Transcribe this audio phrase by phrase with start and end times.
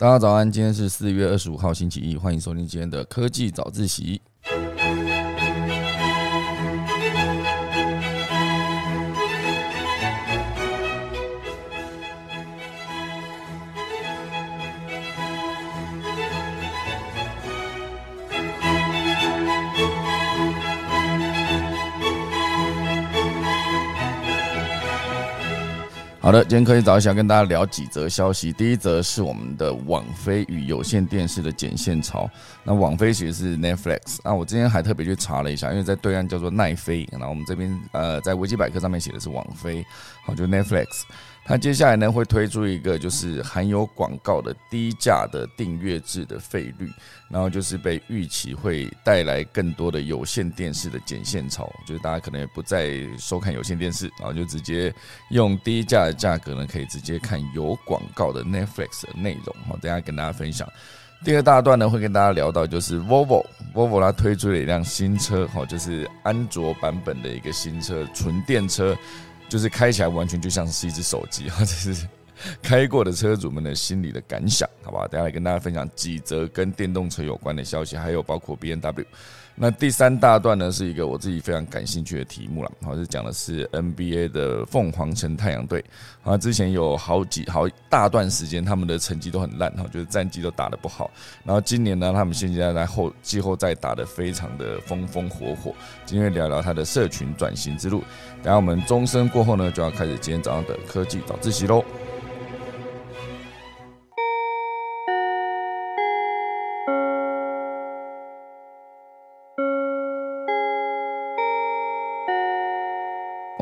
[0.00, 4.22] 大家早安，今天是四月二十五号星期一，欢迎收听今天的科技早自习。
[26.28, 28.52] 好的，今天科技早想跟大家聊几则消息。
[28.52, 32.28] 第一则是我们的网飞与有线电视的剪线潮。
[32.62, 39.82] 那网飞其实是 Netflix，那我今天还特别去查了一下，因为在对岸叫做奈飞，然后我们这边呃在维基百科上面写的是网飞，
[40.22, 40.84] 好就 Netflix。
[41.50, 46.92] 那接下来呢会推出一个就是含有广告的低价的订阅制的费率，
[47.30, 54.94] 然后就是被预期会带来更多的有线电视的剪线潮，就是大家可能也不再收看有线电视，然后就直接
[55.30, 59.56] 用低价的价格呢可以直接看有广告的 Netflix 的内容。
[59.66, 60.68] 好，等下跟大家分享。
[61.24, 68.94] 第二大段呢会跟大家聊到就是 Volvo，Volvo 它推出了一辆新车，好，就是安卓版本的一个新车，纯电车。
[69.48, 71.56] 就是开起来完全就像是一只手机，啊！
[71.60, 72.06] 这是
[72.62, 75.08] 开过的车主们的心里的感想，好吧？
[75.08, 79.06] 等下来跟大家分享几则跟电动车有关的消息，还有包括 B N W。
[79.60, 85.84] 那第三大段呢，是一个我自己非常感兴趣的题目了，好，是讲的是 NBA 的凤凰城太阳队。
[86.22, 91.10] 啊，之前有好几好大段时间，他们的成绩都很烂，哈，就是战绩都打得不好。
[91.44, 95.74] 然后今年呢，他们现在在后季后赛打得非常的风风火火。
[96.06, 98.04] 今天聊聊他的社群转型之路。
[98.42, 101.84] 等下我们钟声过后呢，就要开始今天早上的科技早自习喽。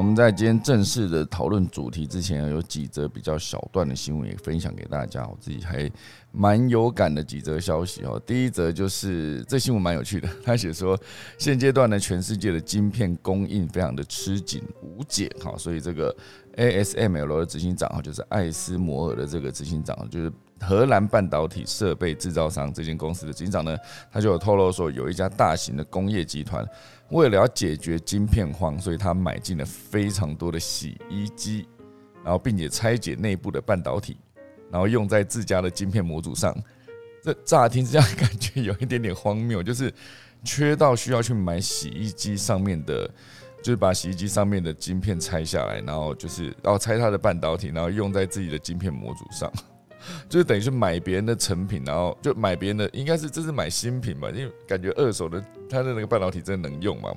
[0.06, 5.26] 我们在今天正式的讨论主题之前，有几则比较小段的新闻也分享给大家。
[5.26, 5.90] 我自己还
[6.30, 8.22] 蛮有感的几则消息哦。
[8.24, 10.96] 第一则就是这新闻蛮有趣的，他写说
[11.38, 16.16] 现阶段呢，全世界的晶片供应非常的吃紧无解哈，所以这个
[16.54, 23.76] ASML 的执行长哈，就是艾斯摩尔的这个执行长，就是荷兰半导体设备制造商这间公司的执行长呢，
[24.12, 26.64] 他就有透露说，有一家大型的工业集团。
[27.10, 31.68] 为了要解决晶片荒，所以他买进了非常多的洗衣机，
[32.24, 34.16] 然后并且拆解内部的半导体，
[34.70, 36.56] 然后用在自家的晶片模组上。
[37.22, 39.92] 这乍听之下感觉有一点点荒谬，就是
[40.44, 43.08] 缺到需要去买洗衣机上面的，
[43.62, 49.52] 就是把洗衣机上面的晶片拆下来，然后就是然后拆它的半导体，然后用在自己的晶片模组上。
[50.28, 54.28] 就是等于是买别人的成品，然后就买别人的，应该是这是买新品吧？
[54.30, 57.12] 因为感觉二手的它的那个半导体真的能用嘛？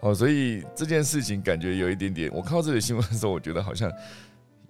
[0.00, 3.90] 哦，所以这件事情感觉有一点点，我看到这个新闻的时候，我觉得好像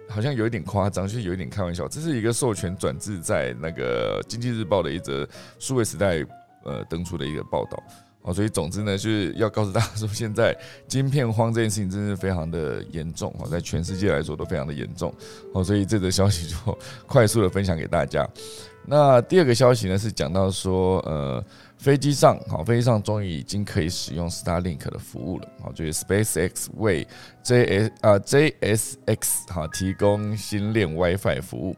[0.09, 1.89] 好像有一点夸张，就是有一点开玩笑。
[1.89, 5.29] 这是一个授权转制在那个经济日报的一则
[5.59, 6.25] 数位时代
[6.65, 7.83] 呃登出的一个报道。
[8.27, 10.55] 哦，所以总之呢，就是要告诉大家说，现在
[10.89, 15.15] 晶片荒这件事情真是非常的严重哦，在全世界来说都非常的严重
[15.55, 18.29] 哦，所以这则消息就 快速的分享给大家。
[18.89, 21.45] 那第二个消息呢，是讲到说，呃，
[21.77, 27.07] 飞机上，好，飞机上终于已经可以使用 Starlink 的服务了，好，就是 SpaceX 为
[27.45, 31.77] JS 啊 JSX 哈提供星链 WiFi 服务。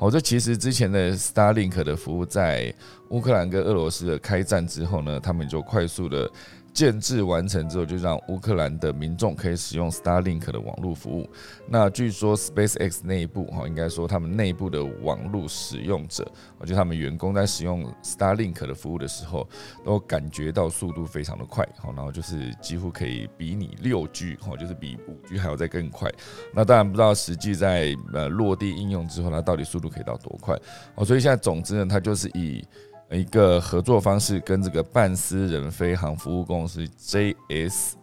[0.00, 2.74] 哦，这其实之前的 Starlink 的服务在
[3.10, 6.28] 乌克兰跟俄罗斯的开战之后呢，他们就快速的。
[6.72, 11.28] 建制完成之后，就让乌克兰的民众可以使用 Starlink 的网络服务。
[11.68, 16.26] 那据说 SpaceX 内部哈，应该说他们内部的网络使用者，
[16.58, 19.48] 我觉得他们员工在使用 Starlink 的服务的时候，
[19.84, 26.10] 都感觉到速度非常的快，好，然后就是几乎可以比拟六 G，哈，就是比五 G 还要再更快。
[26.54, 30.56] 那当然不知道实际在呃落地应用之后，它到底速度可以到多快。
[30.94, 32.64] 哦，所以现在总之呢，它就是以。
[33.10, 37.94] 一个合作方式跟这个半私人飞航服务公司 JSX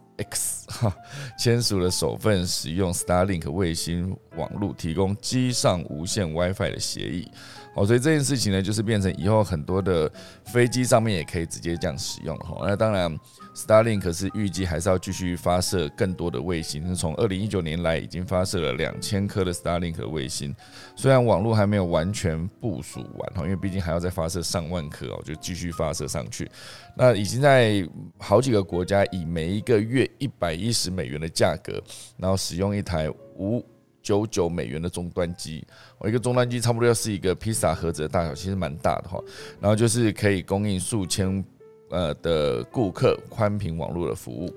[0.67, 0.93] 哈
[1.39, 7.31] 签署了首份使用 Starlink 卫星网络提供机上无线 WiFi 的协议。
[7.77, 10.11] 哦，所以这件事情呢，就是变成以后很多的
[10.45, 12.65] 飞机上面也可以直接这样使用哈。
[12.67, 13.15] 那当然
[13.53, 16.95] ，Starlink 是预计还是要继续发射更多的卫星。
[16.95, 20.55] 从二零一九年来，已经发射了两千颗的 Starlink 卫星。
[20.95, 26.49] 虽然网络还没有完全部署完哈，因为毕竟还要再发射上万颗哦，就继续发射上去。
[26.95, 27.87] 那已经在
[28.17, 31.79] 好几个国家以每一个月一百一十美元的价格，
[32.17, 33.63] 然后使用一台无。
[34.07, 35.67] 九九美元的终端机，
[35.97, 39.21] 我一个终端机差不多要是一个披萨盒子的大小，其实蛮大的哈。
[39.59, 41.43] 然后就是可以供应数千
[41.89, 44.49] 呃的顾客宽频网络的服务，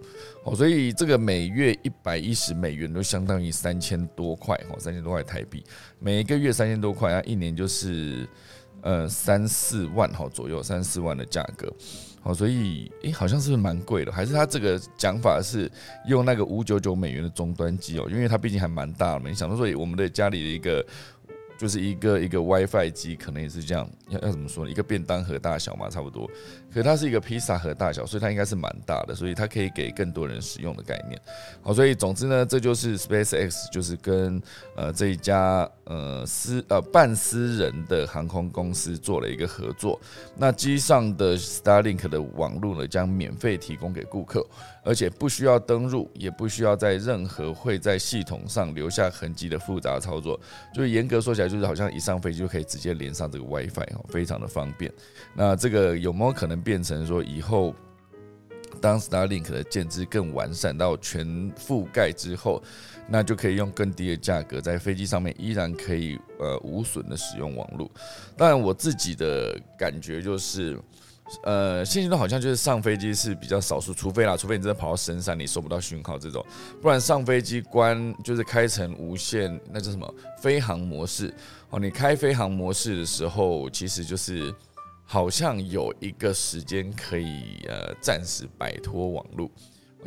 [0.45, 5.65] 哦，所以这个每月一百一十美元都相当于三千多块哈，三千多块台币，
[5.99, 8.29] 每一个月三千多块啊，一年就是
[8.83, 11.69] 呃三四万哈左右，三四万的价格。
[12.21, 15.71] 好，所以诶，好像是蛮贵的，还是他这个讲法是
[16.07, 20.85] 用那个五九九美元的终端机哦，因为它毕竟还蛮大的嘛，你想说我们的家里的一个。
[21.59, 24.71] 就是一个一个 WiFi 机，可能也是这样，要要怎么说呢？
[24.71, 26.27] 一个便当盒大小嘛，差不多。
[26.73, 31.21] 可它是一个披萨盒大小，所以它应该是蛮大的，所以它可以给更多人使用的概念。
[31.63, 34.41] 好，所以总之呢，这就是 SpaceX 就是跟
[34.77, 40.01] 呃这一家呃私呃半私人的航空公司做了一个合作。
[40.37, 44.47] 那机上的 Starlink 的网络呢，将免费提供给顾客。
[44.83, 50.41] 而且不需要登入，也不需要在任何会在系统上留下痕迹的复杂操作，
[50.75, 54.91] 就是严格说起来，就是好像一上飞机就可以直接连上这个 WiFi 哦，非常的方便。
[55.35, 57.75] 那这个有没有可能变成说以后，
[58.81, 62.63] 当 Starlink 的建制更完善到全覆盖之后，
[63.09, 67.91] 那就可以用更低的价格在飞机上面依然可以呃无损的使用网络？
[68.37, 70.79] 当然，我自己的感觉就是。
[71.45, 76.45] 呃，现阶段好像就是上飞机是比较少数，除非啦，除非你真的跑到深山，你收不到讯号这种，
[76.83, 81.33] 不然上飞机关就是开成无线，那叫什么飞行模式
[81.69, 81.79] 哦。
[81.79, 84.53] 你开飞行模式的时候，其实就是
[85.13, 89.51] 好像有一个时间可以呃暂时摆脱网络，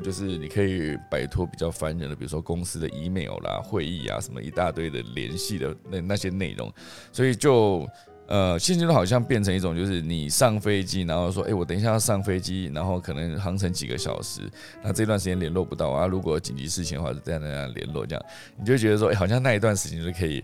[0.01, 6.73] 就是你可以摆脱比较烦人的，比如说公司的 email 啦、会议啊什么一大堆的联系的那那些内容，
[7.11, 7.85] 所以就。
[8.25, 14.49] 呃，现在都好像变成一种，就是你上飞机，然后说，哎，我等一下要上飞机，然后可能航程几个小时，
[14.81, 16.07] 那这段时间联络不到啊。
[16.07, 18.25] 如果紧急事情的话，就这样那样联络，这样
[18.57, 20.41] 你就觉得说，哎，好像那一段时间就可以。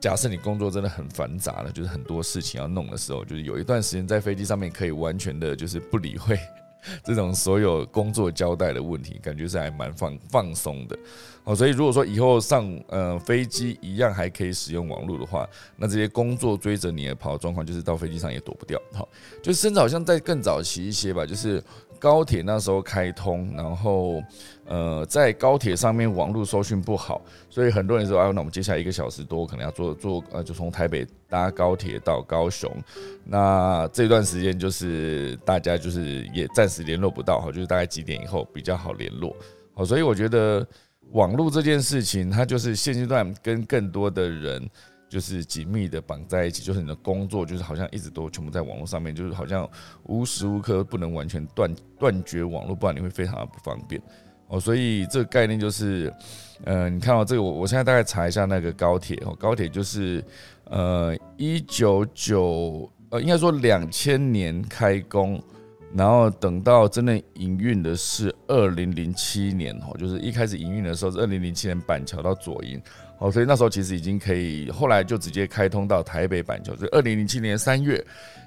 [0.00, 6.38] 假设你工作真的很繁杂了，就是很多事情要弄的时候，就是有一段时间在飞机上面可以完全的，就是不理会
[7.04, 10.98] 这种所有工作交代的问题，感觉是还蛮放放松的。
[11.44, 18.80] 哦，所以如果说以后上呃飞机一样还可以使用网络的话，那这些工作追着你而跑的状况，就是到飞机上也躲不掉。
[18.94, 19.06] 好，
[19.42, 21.62] 就甚至好像在更早期一些吧，就是
[21.98, 24.22] 高铁那时候开通，然后
[24.70, 27.20] 呃在高铁上面网络搜讯不好，
[27.50, 32.74] 所以很多人说啊，那我们接下来一个小时多可能要坐坐呃就从台北搭高铁到高雄，
[33.24, 39.36] 那这段时间就是大家就是也暂时联络不到，哈，就是大概几点以后比较好联络。
[39.74, 40.66] 好，所以我觉得。
[41.12, 44.64] 网络这件事情，它就是现阶段跟更多的人
[45.08, 49.68] 就是紧密的绑在一起，就是你的工作就是好像一直都全部在网络上面，就是好像
[50.04, 54.00] 无时无刻不能完全断断绝网络，不然你会非常的不方便
[54.50, 54.60] 哦。
[54.60, 56.12] 所以这个概念就是，
[56.64, 60.22] 呃，你看到这个，我我现在大概查一下那个高铁哦，高铁就是
[60.64, 65.42] 呃一九九呃应该说两千年开工。
[65.92, 72.80] 然后等到真正营运的是二零零七年哦，就是一开始营运的时候是二零零七年板桥到左营，
[73.18, 78.00] 哦，所以那时候其实已经可以，后来就直接开通到台北板桥，就二零零七年三月。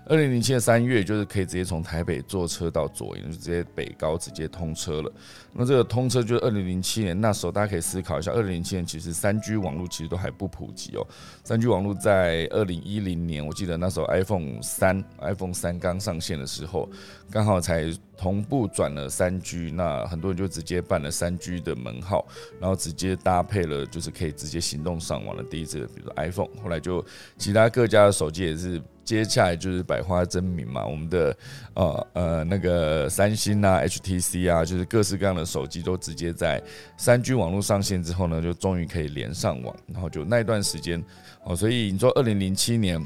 [0.06, 5.12] 二零零七年三月，就是可以直接从台北坐车到左营，就直接北高直接通车了。
[5.54, 11.08] 那这个通车就是二零零七年那时候，大家可以思考一下，二零零七年其实三 G 网络其实都还不普及哦。
[11.44, 16.90] 三 G 网络在二零一零年，我记得那时候 iPhone 三 iPhone 三刚上线的时候，
[17.32, 22.28] 刚好才同步转了三 G，那很多人就直接办了三 G 的门号，
[22.60, 27.04] 然后直接搭配了就是可以直接行动上网的第一次，比如说 iPhone，后来就
[27.38, 28.82] 其他各家的手机也是。
[29.04, 31.38] 接下来就是百花争鸣嘛，我们的
[31.74, 36.62] 呃呃那个三星啊、HTC 啊，就是各式各样的手机都直接在
[36.98, 41.04] 三 G 网络上线之后呢，就终于可以连上网，然后就那一段时间
[41.44, 43.06] 哦，所以你说二零零七年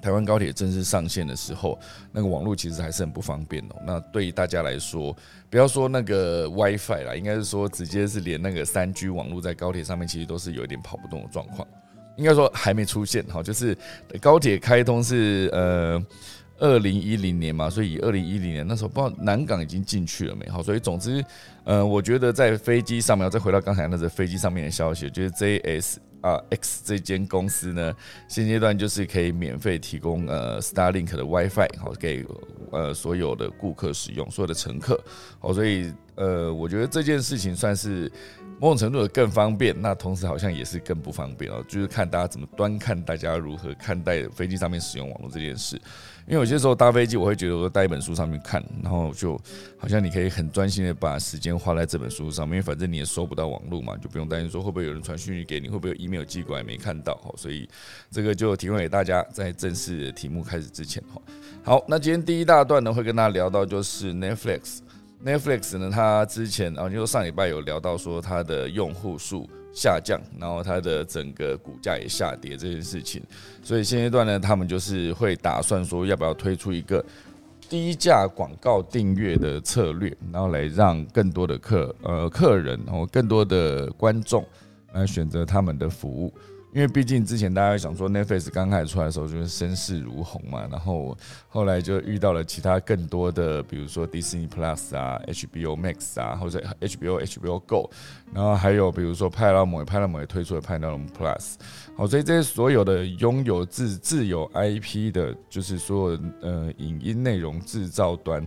[0.00, 1.78] 台湾高铁正式上线的时候，
[2.12, 3.76] 那个网络其实还是很不方便哦。
[3.84, 5.14] 那对于大家来说，
[5.50, 11.66] 不要说那个 WiFi 啦，应该是说直接是连那个三 G 网络在高铁上面，其实都是有一点跑不动的状况。
[12.16, 13.76] 应该说还没出现哈，就是
[14.20, 16.02] 高铁开通是呃
[16.58, 21.22] 二零一零年嘛，所以二零一零年那时候不知道南港已经进去了没好，所以总之
[21.64, 27.94] 呃，我觉得在飞机上面，再回到刚才那个飞机上面的消息，就是 JS 啊 X 这间公司呢，
[28.28, 32.24] 现阶段就是可以免费提供呃 Starlink 的 WiFi 好给
[32.70, 34.98] 呃所有的顾客使用，所有的乘客
[35.38, 38.10] 好，所以呃，我觉得这件事情算是。
[38.58, 41.62] 某种程度的更方便，那同时好像也是更不方便哦。
[41.68, 45.76] 就是看大家怎么端看，大家如何看待飞机上面使用网络这件事。
[46.26, 49.38] 因为有些时候搭飞机，我会觉得我带一本书上面看，然后就
[49.78, 57.20] 好像你可以很专心的把时间花在这本书上面，因为反正你也收不到网络嘛，就不用担心说会不会有人传讯息给你，会不会有 email 寄过来没看到。
[57.36, 57.68] 所以
[58.10, 61.20] 这个就提供给大家，在正式的题目开始之前哈。
[61.62, 64.78] 好，那今天第一大段呢，会跟大家聊到就是 Netflix。
[65.24, 73.22] Netflix 呢，它之前啊，就上礼拜有聊到说，它的用户数下降，然后它的整个股价也下跌这件事情，
[73.62, 77.04] 所以现阶段呢，他们就是会打算说要不要推出一个
[77.68, 84.44] 低价广告订阅的策略，然后来让更多的客呃客人，然后更多的观众
[84.92, 86.32] 来选择他们的服务。
[86.76, 91.16] 因为毕竟之前大家想说，Netflix 刚开始出来的时候就是声势如虹嘛，然后
[91.48, 97.90] 后来就遇到了其他更多的，比如说 Disney Plus 啊、HBO Max 啊，或者 HBO HBO Go，
[98.30, 101.54] 然后还有比如说派拉蒙，派拉蒙也推出了派拉蒙 Plus，
[101.96, 108.46] 好，所以这些所有的拥有自自有 IP 的，就是所有呃影音内容制造端。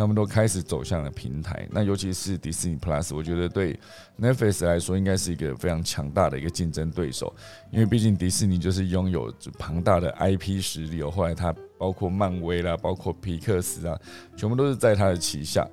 [0.00, 3.78] 他们都开始走向了平台，那尤其是迪士尼 Plus，我觉得对
[4.18, 7.30] Netflix 来说应该是一个非常强大的一个竞争对手，
[7.70, 11.10] 因为毕竟迪士尼就是拥有庞大的 IP 实力哦。
[11.10, 14.00] 后来它包括漫威啦，包括皮克斯啊，
[14.38, 15.68] 全部都是在它的旗下。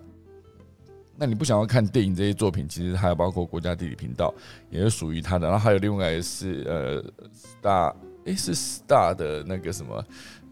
[1.16, 4.34] 那你不想要看电影这些作品，其实还有包括国家地理频道
[4.70, 7.02] 也是属于它的，然后还有另外是呃
[7.34, 10.04] Star，诶是 Star 的那个什么。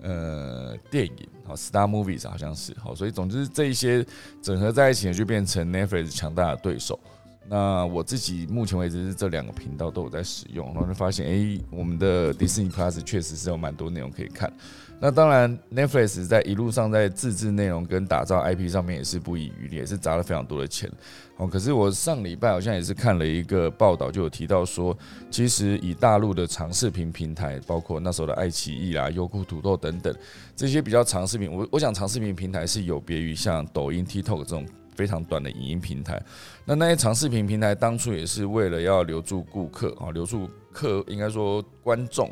[0.08, 4.06] 呃，电影好，Star Movies 好像是好，所以总之这一些
[4.40, 7.00] 整合在一起，就变成 Netflix 强大的对手。
[7.48, 14.52] 那我自己目前为止是这两个频道都有在使用，然后就发现，哎，我们的 Disney Plus 确实是有蛮多内容可以看。
[14.98, 20.90] 那当然，Netflix 在一路上在自制内容跟打造 IP 上面也是不遗余力，也是砸了非常多的钱。
[21.38, 24.98] 哦，可是我上礼拜好像也是看了一个报道，就有提到说，
[25.30, 30.16] 其实以大陆的长视频平台，包括那时候的爱奇艺啦、优酷土豆等等
[30.56, 36.20] 这些比较长视频，我我想长视频平台是有别于像抖音、TikTok 这种非常短的影音平台。
[36.64, 42.32] 那那些长视频平台当初也是为了要留住顾客啊，留住客应该说观众。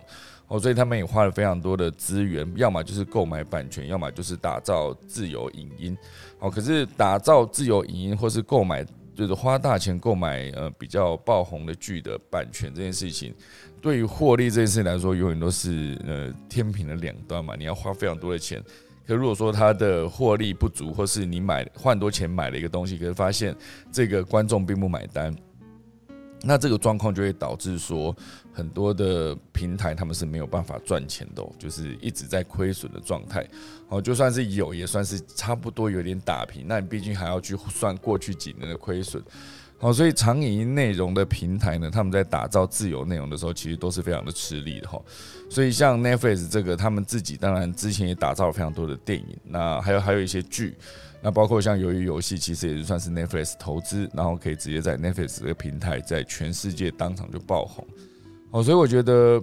[0.53, 5.97] 哦，所以他们也花了非常多的资源，要么就是购买版权，要么就是打造自由影音。
[6.37, 13.33] 哦，可是打造自由影音或是购买，就是花大钱购买呃比较爆红的剧的版权这件事情，
[13.81, 17.55] 对于获利这件事情来说，永远都是呃天平的两端嘛。
[17.57, 18.63] 你要花非常多的钱，
[19.07, 23.55] 可如果说它的获利不足，或是你买换多钱买了一个东西，可是发现
[23.91, 25.35] 这个观众并不买单。
[26.45, 28.13] 那这个状况就会导致说，
[28.53, 33.45] 很多的平台他们是没有办法赚钱的，就是一直在亏损的状态。
[33.89, 36.65] 哦，就算是有，也算是差不多有点打平。
[36.67, 39.21] 那你毕竟还要去算过去几年的亏损。
[39.79, 45.01] 好，所以长影音内容的平台呢，他们在打造自由内容的时候，其实都是非常的吃力的哈。
[45.49, 50.75] 所以像 Netflix 这个，他们自己当然之前也打造了非常多的电影，那还有还有一些剧。
[51.21, 57.85] 那包括像鱿鱼游戏，其实也是算是 Netflix 投资，然后可以直接在 Netflix 这个平台，在全世界当场就爆红。
[58.53, 59.41] 哦，所以我觉得，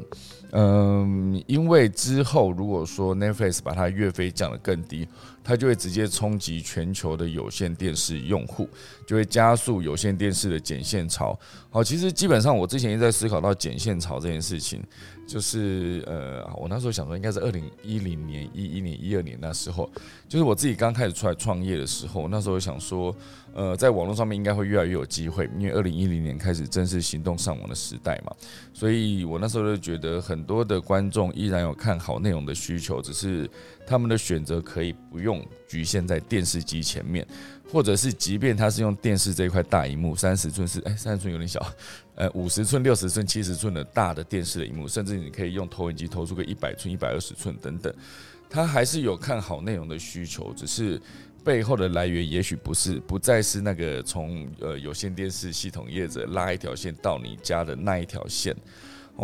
[0.53, 5.07] 嗯，因为之后如果说 Netflix 把它月费降得更低，
[5.43, 8.69] 它就会直接冲击全球的有线电视用户，
[9.07, 11.39] 就会加速有线电视的剪线潮。
[11.71, 14.83] 好，其实基本上我之前也在思考到剪线潮这件事情。
[15.27, 19.89] 就是呃，我那时候想说，应该是二零一零年、一一年、一二年那时候，
[20.29, 23.15] 就是我自己刚开始出来创业的时候，那时候想说，
[23.55, 28.35] 呃，在网络上面应该会越来越有机会，因为二零一零年开始正式行动上网的时代嘛，
[28.75, 33.49] 所以我那时候就觉得很多的观众依然有看好内容的需求，只是
[33.91, 37.27] 他们的选择可以不用局限在电视机前面。
[37.73, 41.65] 或者是，即便他是用电视这一块大荧幕，三十寸是哎，三十寸有点小，
[42.17, 47.93] 呃，五十寸、六十寸、七十寸的大的电视的荧幕，甚至你可以用投影机投出个一百寸、一百二十寸等等，
[48.49, 51.01] 他还是有看好内容的需求，只是
[51.45, 58.53] 背后的来源也许不是不再是那个从呃有线电视系统业者拉一条线到你家的那一条线。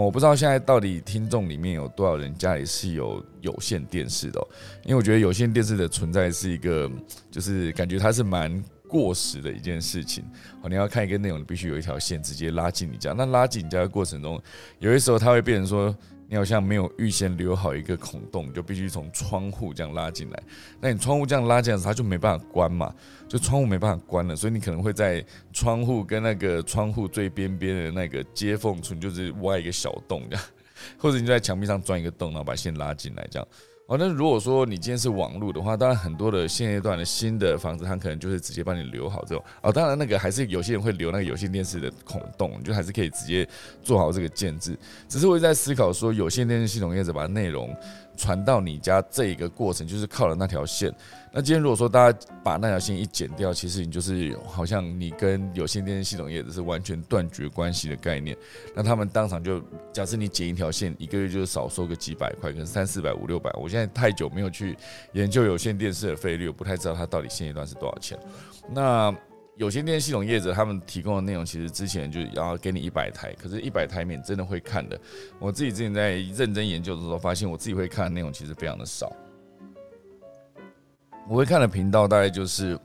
[0.05, 4.41] 我不知道现在到底听众里面有多少人家里是有有线电视的，
[4.85, 6.91] 因为我觉得有线电视的存在是一个，
[7.31, 10.23] 就是感觉它是蛮过时的一件事情。
[10.61, 13.13] 哦，你要看一个内容，你必须有一条线直接拉进你家。
[13.13, 14.41] 那拉进你家的过程中，
[14.81, 15.97] 有些时候它会变成说。
[16.29, 20.43] 你好像没有预先留好一个孔洞，就必须从窗户这样拉进来。
[20.81, 22.93] 那你窗户这样拉进来，它就没办法关嘛，
[23.29, 30.45] 就窗户没办法关了，所以你可能会在窗户跟那个窗户最边边的那个接缝处，就是挖一个小洞这样，
[30.99, 33.49] 或者你就在墙壁上钻一个洞，然后把线拉进来这样。
[33.87, 39.45] 哦，那如果说你今天是网络的话，当然很多的现阶段的新的房子，它可能就是直接帮你留好这种。
[39.63, 43.49] 哦，当然那个还是有些人会留那个有线电视的孔洞，就还是可以直接
[43.85, 44.77] 做好这个建制。
[45.09, 47.73] 只是我在思考说，有线电视系统业者把内容。
[48.19, 50.91] 传到你家这一个过程，就是靠了那条线。
[51.37, 58.35] 那今天如果说大家把那条线一剪掉，其实你就是好像你跟有线电视系统业者是完全断绝关系的概念。
[58.75, 59.63] 那他们当场就
[59.93, 63.51] 假设你剪一条线，一个月就少收个几百块，可能三四百、五六百。
[63.61, 64.75] 我现在太久没有去
[65.13, 68.19] 研究有线电视的费率，我不太知道它到底现阶段是多少钱。
[68.73, 69.15] 那
[69.57, 74.99] 有线电视系统业者他们提供的内容，其实之前就要给你一百台，可是，一百台面真的会看的。
[75.39, 79.15] 我自己之前在认真研究的时候，发现我自己会看的内容其实非常的少。
[81.29, 82.79] 我会看的频道大概就是。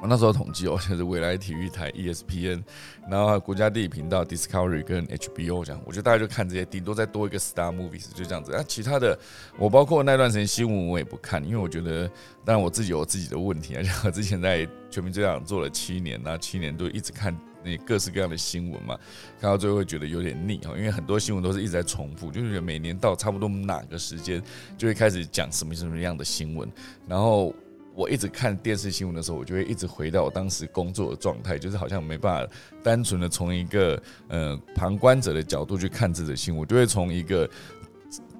[0.00, 2.62] 我那时候统计哦， 就是未来体育台 ESPN，
[3.10, 8.52] 然后国家地理频道 Discovery 跟 HBO 这样，我觉得大家就看这些，顶多再多一个 Star Movies 就这样子。
[8.54, 9.18] 那其他的，
[9.58, 12.08] 我包括那段时间新闻我也不看，因为我觉得，
[12.44, 13.82] 当然我自己有自己的问题啊。
[13.82, 18.98] 像 我之前在全民这样做了七年，那七年都一直看那各式各样的新闻嘛，
[19.40, 24.42] 看到最后会觉得有点腻哈，因为很多新闻都是一直在重复，就是每年到差不多哪个时间
[24.76, 26.70] 就会开始讲什么什么样的新闻，
[27.06, 27.54] 然后。
[27.94, 37.50] 我一直看电视新闻的时候，我就会一直回到我当时工作的状态，就是好像没办法单纯的从一个呃旁观者的角度去看这则新闻，我就会从一个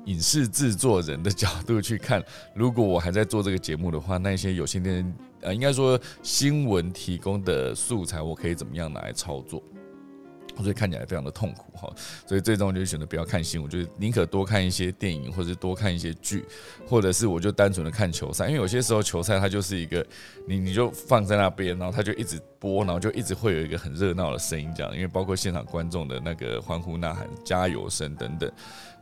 [0.04, 2.22] 影视制作人的角度去看。
[2.54, 5.04] 如果我还在做这个节目的话，那一些有线电
[5.40, 9.62] 呃，应该说新闻提供的素材，我可以怎么样拿来操作？
[10.60, 11.88] 所以看起来非常的痛苦哈，
[12.26, 16.44] 所以最终就选择不要看新闻，就是宁可多看一些电影，或者多看一些剧，
[16.84, 20.04] 或者是我就单纯的看球赛，因为有些时候球赛它就是一个
[20.48, 28.50] 你你就放在那边，然后它就一直播，然后就一直会有一个很热闹的声音这样，因为包括现场观众的那个欢呼呐喊、加油声等等。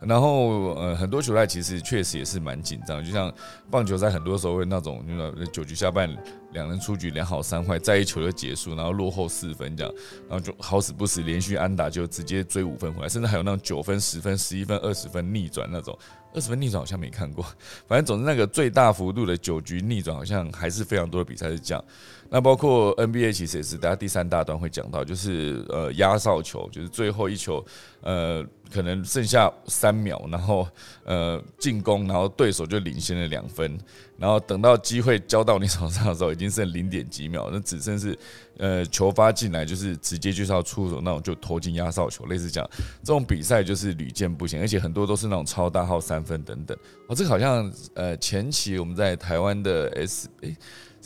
[0.00, 3.32] 然后呃，很多球赛其实确实也是蛮紧张，就像
[3.70, 6.08] 棒球赛，很多时候会那种，你知九局下半
[6.52, 9.92] 两人出局，两好三坏，再一球就结束，然后落后四分这样，
[10.28, 15.98] 然后就好死不死连续安打就直接追五分回来，甚至还有那种九分、十分、十一分、二十分逆转那种。
[16.34, 17.42] 二十分逆转好像没看过，
[17.88, 21.82] 反正总之那个最大幅度的九局逆转好像还是非常多的比赛是这样。
[22.30, 27.64] 那包括 NBA 其实也是，大家第三大段会讲到，就是呃压哨球，就是最后一球，
[28.00, 30.66] 呃可能剩下三秒，然后
[31.04, 33.78] 呃进攻，然后对手就领先了两分，
[34.18, 38.18] 然后等到机会交到你手上的时候，已经剩零点几秒，那只剩是
[38.58, 42.68] 呃球发进来就是直接就是要出手那种就投进压哨球，类似这样。
[43.04, 46.76] 这种比赛就是屡见不鲜，而且很多都是那种超大号三分等等。
[47.06, 50.56] 哦，这个好像呃前期我们在台湾的 S 诶。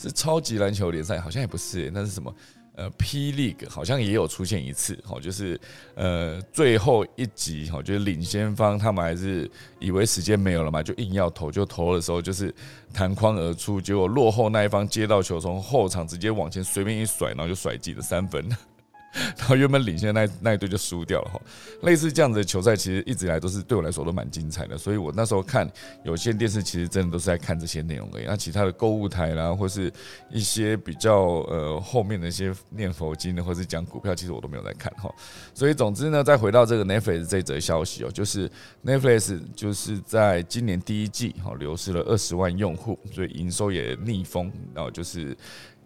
[0.01, 2.33] 是超级篮球联赛，好像也不是，那是什么？
[2.73, 5.59] 呃，P League 好像也有出现一次，好，就是
[5.93, 12.51] 呃最后一集，好，就是领先方他们还是以为时间没有了嘛，就硬要投，就投的时候就是
[12.93, 18.49] 弹框而出，结果落后那一方接到球，从后场直接往前随便一甩，然后就甩进了三分。
[19.37, 21.41] 然后原本领先的那那一队就输掉了哈，
[21.81, 25.69] 类似这样子的球赛，其实一直以来都是对我来说都蛮精彩的，所以我那时候看
[26.03, 28.25] 有线电视，其实真的都是在看这些内容而已。
[28.25, 29.91] 那其他的购物台啦，或是
[30.29, 31.19] 一些比较
[31.49, 35.13] 呃后面的一些念佛经的，或是讲股票，其实我都没有在看哈。
[35.53, 38.49] 所以总之呢，再回到这个 Netflix 这则消息哦，就是
[38.85, 45.35] Netflix 就是在今年第一季哈流失了二十万用户，所以营收也逆风，然后就是。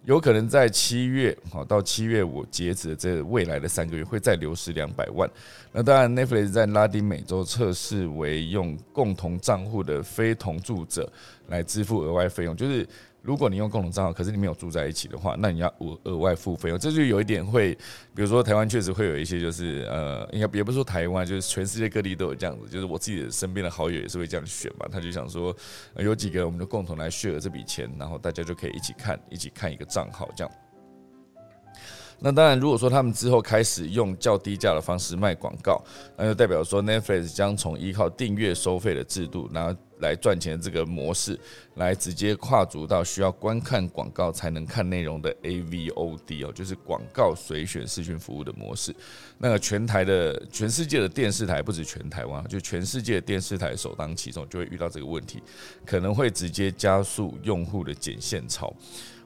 [0.05, 5.29] 有可能在七月，好到七月我截止的这未来的三个月会再流失两百万。
[5.71, 11.11] 那当然，Netflix 在拉丁美洲测试为用共同账户的非同住者
[11.47, 12.87] 来支付额外费用，就是。
[13.25, 16.77] 如果你用共同账号，可是你没有住在一起的话，那你要额额外付费用。
[16.77, 17.73] 这就有一点会，
[18.13, 22.69] 比如说台湾确实会有一些，就是呃，应该也不是说台湾，就是全世界各地都有这样子。
[22.69, 25.55] 就是我自己的身边的好友也是会这样选嘛，他就想说，
[25.97, 30.51] 有几个我们就共同来 share 这笔钱，然后大家就可以一起看，一起看一个账号这样。
[32.19, 35.83] 那当然，如果说他们之后开始用较低价的方式卖广告，
[36.17, 41.39] 那就代表说 Netflix 将从依靠订阅收费的制度，然后来赚钱的这个模式，
[41.75, 48.95] 来直接跨足到需要观看广告才能看内容的 AVOD 哦，就是广告随选视讯服务的模式。
[49.37, 55.43] 那个全台的全世界的电视台，不止全台湾，就全世界的电视台首当其冲，就会遇到这个问题，
[55.85, 58.73] 可能会直接加速用户的剪线潮。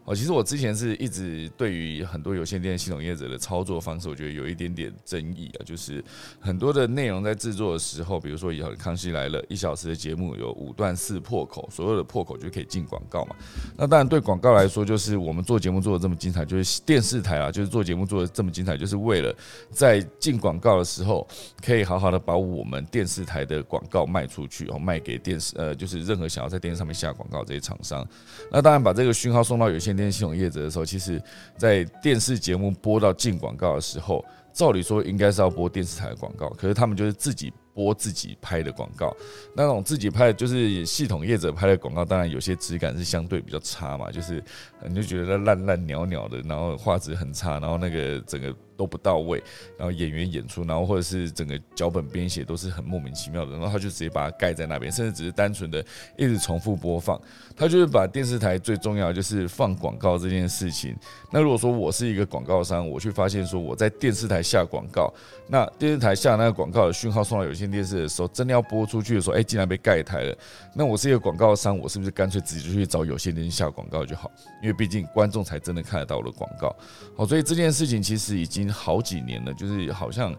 [0.09, 5.61] 哦，其实我之前是一直对于很多有线电视系统业者的操作方式，我觉得有一点点争议啊。
[5.63, 6.03] 就是
[6.39, 13.35] 很多的内容在制作的时候，比如说以后康熙来了一小时的节目有五段四破口，所有的破口就可以进广告嘛。
[13.77, 19.31] 那当然对广告来说，就是我们做节目做的这么精彩，就是电视台啊，就是做节目做的这么精彩，就是为了
[19.69, 21.27] 在进广告的时候，
[21.63, 28.03] 可以好好的把我们电视台的广告卖出去，然后卖给电视呃，就是任何想要在电视上面下广告这些厂商。
[28.51, 29.98] 那当然把这个讯号送到有线。
[29.99, 31.21] 电系统业者的时候，其实，
[31.57, 39.15] 在电视节目播到进广告的时候，照理说应该是要播电视台的广告，可是他们就是自己播自己拍的广告。
[39.55, 44.43] 那种自己拍的，就是系统业者拍的广告，当然有些质感是相对比较差嘛，就是
[44.87, 49.43] 你就觉得烂烂鸟鸟的，然后画质很差，然后那个整个都不到位，
[49.77, 55.83] 然后演员演出，然后或者是整个脚本编写都是很莫名其妙的，然后他就直接把它盖在那边，甚至只是单纯的
[56.17, 57.19] 一直重复播放。
[57.57, 60.95] 他就是把电视台最重要就是放广告这件事情。
[61.29, 65.13] 那如果说我是一个广告商，我去发现说我在电视台下广告，
[65.49, 70.37] 那电视台下那个广告的讯号送到有线电视的时候，真的要播出去的时候，哎，竟然被盖台了。
[70.73, 74.31] 那我是一个广告商，我是不是干脆直接去找有线电视下广告就好？
[74.61, 76.73] 因为毕竟观众才真的看得到我的广告。
[77.17, 80.35] 好，所以这件事情其实已经好几年了，就是好像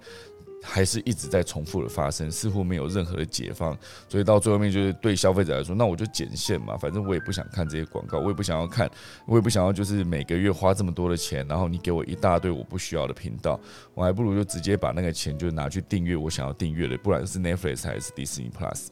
[0.62, 3.76] 还是一直在重复的发生，似乎没有任何的解放。
[4.08, 8.90] 所以到最后面，就是对消费者来说，那我就剪线嘛，反正我也不想看这些广告，我也不想要看，
[9.26, 13.58] 我也不想要就是每个月花这么多的钱，然后你给我一大堆我不需要的频道，
[13.94, 18.88] 我还不如就直接把那个钱就拿去订阅我想要订阅的，不然是 Netflix 还是 Disney Plus。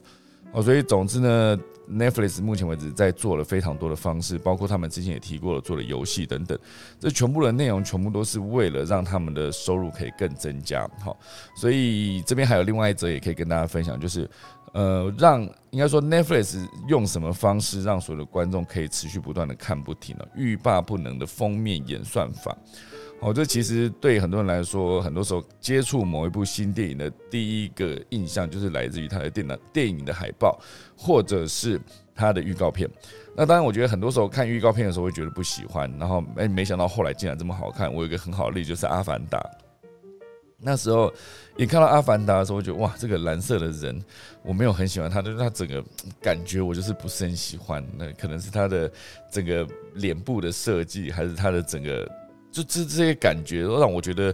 [0.51, 6.57] 哦，所以总之呢，Netflix 目前为止在做了非常多的方式，包括他们之前也提过了做的游戏等等，
[6.99, 10.89] 这全部的内容全部都是为了让他们的收入可以更增加。
[11.01, 11.15] 好，
[11.55, 14.27] 所以这边还有另外一则也可以跟大家分享，就是
[14.73, 22.57] 呃，让应该说 Netflix 用什么方式让所有的观众可以持续不断的看不停了，欲罢不能的封面演算法。
[23.21, 30.57] 哦，这其实对很多人来说，很多时候接触某一部新电影的第一个印象，就是来自于它的电脑电影的海报，
[30.97, 31.77] 或者是
[32.15, 32.89] 它的预告片。
[33.35, 37.93] 那当然，我觉得很多时候看预告片的时候会觉得不喜欢，然后哎，没想到后来竟然这么好看。
[37.93, 39.37] 我有一个很好的例子，就是《阿凡达》。
[40.61, 41.13] 那时候
[41.57, 44.01] 一看到《阿凡达》的时候，我觉得哇，这个蓝色的人，
[44.43, 45.83] 我没有很喜欢他，就是他整个
[46.21, 47.85] 感觉我就是不是很喜欢。
[47.97, 48.89] 那可能是他的
[49.29, 52.09] 整个脸部的设计，还是他的整个。
[52.51, 54.33] 就这这些感觉都让我觉得，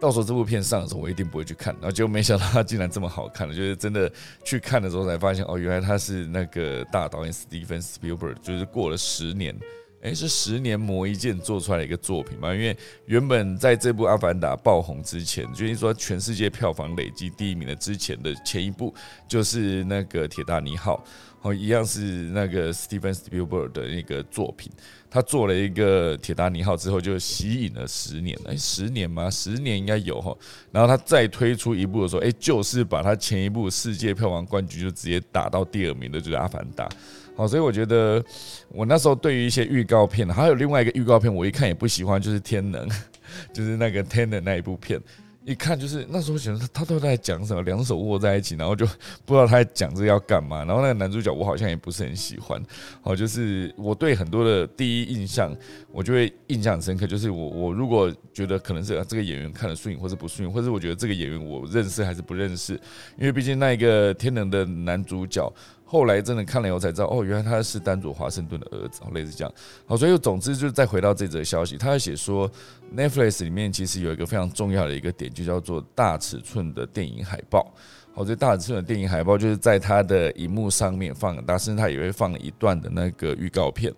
[0.00, 1.74] 到时候这部片上的时候，我一定不会去看。
[1.74, 4.10] 然后结果没想到它竟然这么好看了，就是真的
[4.44, 9.58] 去看的时候才发现，哦，原来他是那个大导演 Steven Spielberg，就是过了十年，
[10.02, 12.54] 诶，是十年磨一剑做出来的一个作品嘛？
[12.54, 18.94] 因为原本在这部《阿凡达》爆红之前，就是说全世界票房累计第一名的之前的前一部，
[19.26, 21.02] 就是那个《铁达尼号》。
[21.46, 24.68] 哦，一样是那个 Steven Spielberg 的那个作品，
[25.08, 29.30] 他做了一个铁达尼号之后，就吸引了十年，哎，十年吗？
[29.30, 30.36] 十年应该有哈。
[30.72, 36.88] 然后他再推出一部的时候，哎，就是把他前一部世界票房冠军就直接打到第二名的，就是《阿凡达》。
[37.36, 38.20] 好，所以我觉得
[38.68, 42.88] 我那时候对于一些预告片，还有另外一个预告片，我一看也不喜欢，就是《天能》，
[43.54, 45.00] 就是那个《天能》那一部片。
[45.46, 48.84] 一看就是那时候觉得他他都在讲什么，两手握在一起，然后就
[49.24, 50.64] 不知道他在讲这要干嘛。
[50.64, 52.60] 然后那个男主角我好像也不是很喜欢，
[53.04, 55.56] 哦，就是我对很多的第一印象，
[55.92, 57.06] 我就会印象很深刻。
[57.06, 62.72] 就是我我如果觉得可能是这个演员看得顺眼，或是不顺眼，或者我觉得这个演员我认识还是不认识，
[63.16, 65.52] 因为毕竟那一个天能的男主角。
[65.88, 69.54] 后来真的看了以后才知道，哦，原来他是丹佐华盛顿的儿子，类似这样。
[69.86, 72.50] 好，所以总之就是再回到这则消息，他写说
[72.94, 77.72] ，Netflix 里面其实有一个非常重要的一个点，就叫做大尺寸的电影海报。
[78.12, 83.92] 好，这大尺寸的电影海报就是在它的荧幕上面放很大，甚至它也会放一段的那个预告片。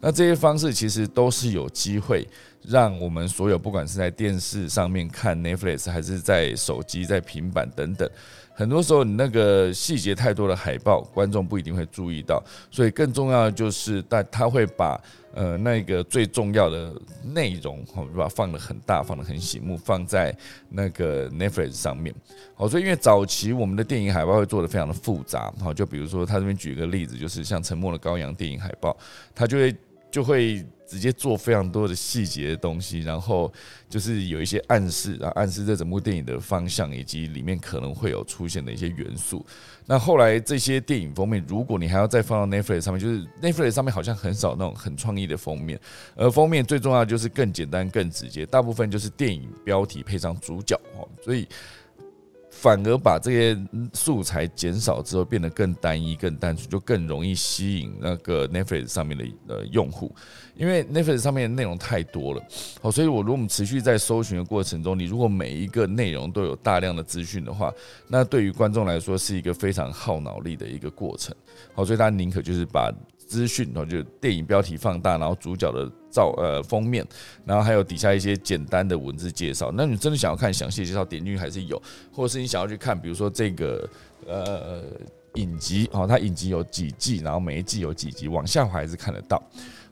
[0.00, 2.26] 那这些方式其实都是有机会
[2.62, 8.08] 让我们所有不管是在电视上面看 Netflix，还是在手机、在平板等等。
[8.54, 12.42] 很多时候，你那个细节太多的海报，观众不一定会注意到。
[12.70, 15.00] 所以更重要的就是，但他会把
[15.34, 20.32] 呃那个最重要的内容，好把放的很大，放的很醒目，放在
[20.68, 22.14] 那个 Netflix 上面。
[22.54, 28.96] 好，所以因为早期我们的电影海报会做的非常的复杂，好，就比如说他这边举一个例子，就是像《沉默的羔羊》电影海报，
[29.34, 29.74] 他就会
[30.14, 30.64] 就会。
[30.86, 33.50] 直接做非常多的细节的东西，然后
[33.88, 39.44] 就是有一些暗示啊，暗示这整部电影的方向以及里面可能会有出现的一些元素。
[39.86, 45.80] 那后来这些电影封面，如果你还要再放到 Netflix 上面，就是 Netflix 上面好像很少那种很创意的封面，
[46.14, 51.48] 而封面最重要就是更简单、更直接，大部分就是电影标题配上主角哦，所以。
[52.64, 53.58] 反而把这些
[53.92, 60.10] 素材减少之后，变得更单一、更单纯，就更容易吸引那个 Netflix 上面的呃用户。
[60.56, 62.42] 因为 Netflix 上面的内容太多了，
[62.80, 67.70] 好，所以我如果我们持续在搜寻的过程中，你如果每一个内容都有大量的资讯的话，
[68.08, 71.36] 那对于观众来说是一个非常耗脑力的一个过程。
[71.74, 72.90] 好，所以他宁可就是把。
[73.34, 77.04] 资讯然后就电影标题放大，然后主角的照呃封面，
[77.44, 79.72] 然后还有底下一些简单的文字介绍。
[79.74, 83.88] 那你真的想要看详细介绍，点进去还是有，或者是你想要去看，比如说这个
[84.24, 84.84] 呃
[85.34, 89.42] 影集哦，它影集有几季，然后每一季有几集，往下滑还是看得到。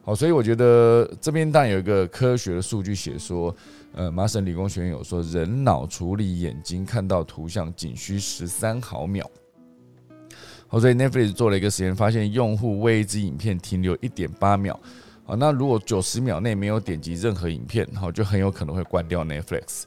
[0.04, 3.54] 好，所以我觉得这边当然有一个科学的数据写说，
[3.92, 9.28] 呃，麻省理工学院有说，人脑处理眼睛看到图像仅需十三毫秒。
[10.80, 14.78] 所以 Netflix 做了一个实验，发现用户为一支影片停留一点八秒，
[15.26, 19.82] 啊，那如果九十秒内没有点击任何影片，好，就很有可能会关掉 Netflix。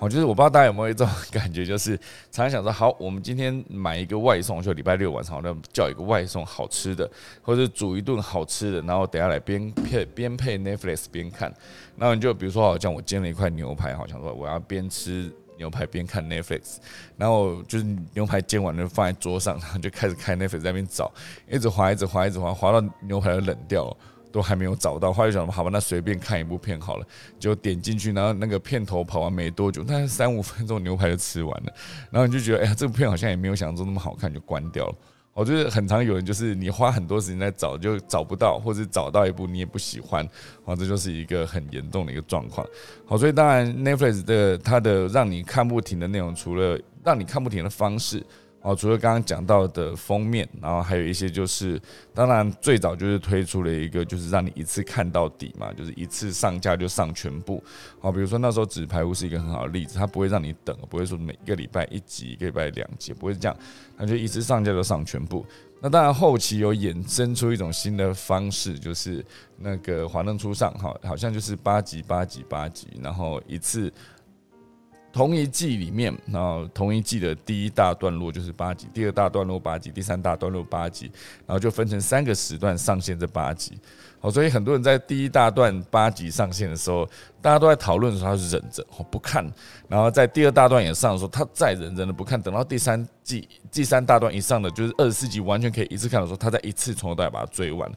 [0.00, 1.96] 好，就是我不知道大家有没有一种感觉，就是
[2.30, 7.10] 常常想说，好，我们今天买一个外送，就礼拜六晚上，那叫一个外送好吃的，
[7.42, 11.52] 或者煮一顿好吃的，然后等下来边配边配 Netflix 边看。
[11.96, 16.78] 那你就比如说，好像我煎了一块牛排，好像说我要边吃牛排边看 Netflix，
[17.18, 21.12] 然后就是牛排煎完就放在桌上，然后就开始看 Netflix 在那边找，
[21.50, 23.96] 一直滑，一直滑，一直滑，滑到牛排都冷掉了。
[24.30, 27.06] 都还没有找到，后来就想，好吧，那随便看一部片好了，
[27.40, 31.72] 就点进去，然后那个片头跑完没多久，但是三五分钟牛排就吃完了，
[32.10, 34.94] 然后你就觉得，哎呀，这部片好像也没有想象中那么好看，就关掉了。
[35.38, 40.28] 我觉得很常有人就是你花很多时间在找，就找不到，或者找到一部你也不喜欢，
[40.64, 42.66] 好，这就是一个很严重的一个状况。
[43.06, 48.20] 好，所以当然 Netflix 的它的让你看不停的内容，除了让你看不停的方式。
[48.68, 51.80] 哦，除了刚刚讲到的封面，然后还有一些就是，
[52.12, 57.64] 当然最早就是推出了一个，就是让你一次看到底嘛，就是一次上架就上全部。
[57.98, 63.56] 好，比如说那时候纸牌屋是一个很好的例子，它不会让你等，不会说每个礼拜一集，一个礼拜两集，不会这样，
[63.96, 65.46] 它就一次上架就上全部。
[65.80, 69.24] 那当然后期有衍生出一种新的方式，就是
[69.56, 73.90] 那个华灯初上，哈，好像就是八集八集八集，然后一次。
[75.18, 81.10] 同一季里面，然后同一季的第一大段落就是八集，第二大段落八集，第三大段落八集，
[81.44, 83.76] 然后就分成三个时段上线这八集。
[84.20, 87.04] 好，所以很多人在第一大段八集上线的时候，
[87.42, 89.44] 大家都在讨论说他是忍着不看，
[89.88, 97.90] 然后在第二大段也上的时候，他再忍忍的不看，等到第三季第三大段以上的就是二十四集完全可以一次看的时候，他再一次从头到尾把它追完。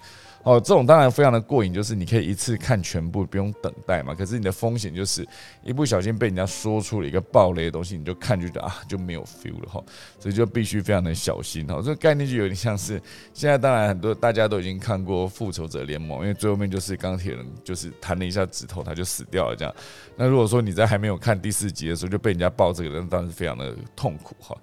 [0.43, 4.15] 哦，这种当然非常的过瘾，就是你可以一次看全部，不用等待嘛。
[4.15, 5.27] 可是你的风险就是
[5.63, 9.83] 一不小心被人家说出了一个暴雷的东西，你就看就觉得啊就没有 feel 了哈，
[10.19, 11.75] 所以就必须非常的小心哈。
[11.75, 12.99] 这个概念就有点像是
[13.33, 19.71] 现在当然很多大家都已经看过复仇者联盟，因为最后面就是钢铁人就是弹了一下指头他就死掉了这样。
[20.15, 24.57] 那如果说你在还没有看第四集的时候就被人家爆这个人，当然是非常的痛苦哈。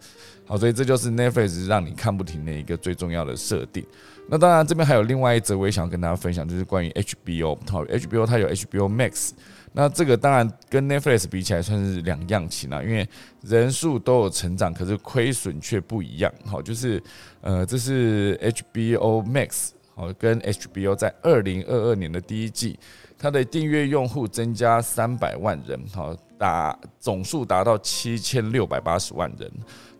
[0.44, 3.86] 好，所以这就是 Netflix 让你看不停的一个最重要的设定。
[4.30, 7.58] 那当然，这边还有另外一则，我也想跟大家分享，就是关于 HBO。
[7.70, 9.30] 好，HBO 它有 HBO Max，
[9.72, 13.08] 那这个当然跟 Netflix 比起来算是两样情啊，因为
[13.40, 16.30] 人数都有成长，可是亏损却不一样。
[16.44, 17.02] 好，就是
[17.40, 22.78] 呃，这是 HBO Max，好，跟 HBO 在二零二二年的第一季，
[23.16, 29.50] 它的订阅用户增加三百万人，好，达总数达到七千六百八十万人。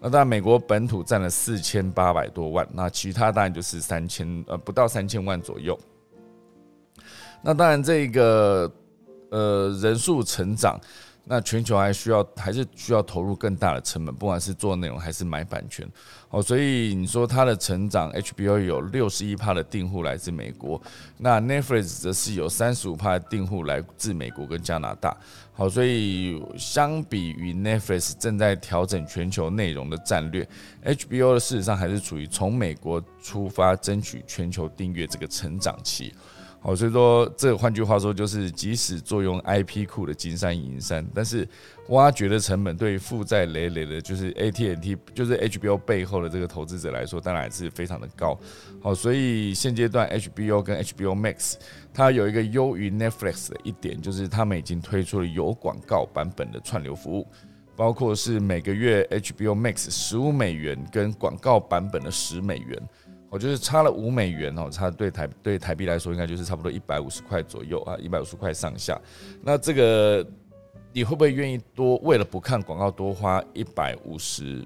[0.01, 5.79] 那当然，美国本土占了四千八百多万，那其他当然就是三千呃不到三千万左右。
[7.43, 8.73] 那当然，这个
[9.31, 10.81] 呃人数成长。
[11.31, 15.87] 那全球还需要还是需要投入更大的成本，不管是做内容还是买版权，
[16.31, 20.81] 哦，所以你说它的成长，HBO 有六十一趴的订户来自美国，
[21.19, 25.15] 那 Netflix 则是有三十五趴的订户来自美国跟加拿大，
[25.53, 30.49] 好，所以相比于 Netflix 正在调整全球内容的战略
[30.83, 36.15] ，HBO 的事实上还是处于从美国出发争取全球订阅这个成长期。
[36.61, 41.49] 好，所以说这换句话说，就是即使作用 IP 库的金山银山，但是
[41.91, 48.37] 挖掘的成本对负债累累的，就是 AT&T，就是 HBO 背后的这个投资者来说，当然还是非常的高。
[48.83, 51.55] 好，所以现阶段 HBO 跟 HBO Max
[51.95, 57.27] 它有一个优于 Netflix 的一点，就是他们已经推出了有广告版本的串流服务，
[57.77, 62.77] 包括是每个月 HBO Max 十五美元跟广告版本的十美元。
[63.31, 69.01] 我就是差了五美元哦，差对台对台币来说，应该就是差不多一百五十块左右啊，一百五十块上下。
[69.43, 70.27] 那这个
[70.93, 74.65] 你会不会愿意多为了不看广告多花一百五十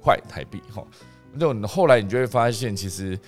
[0.00, 0.62] 块台币？
[0.72, 0.86] 哈，
[1.32, 3.18] 那后来你就会发现，其实。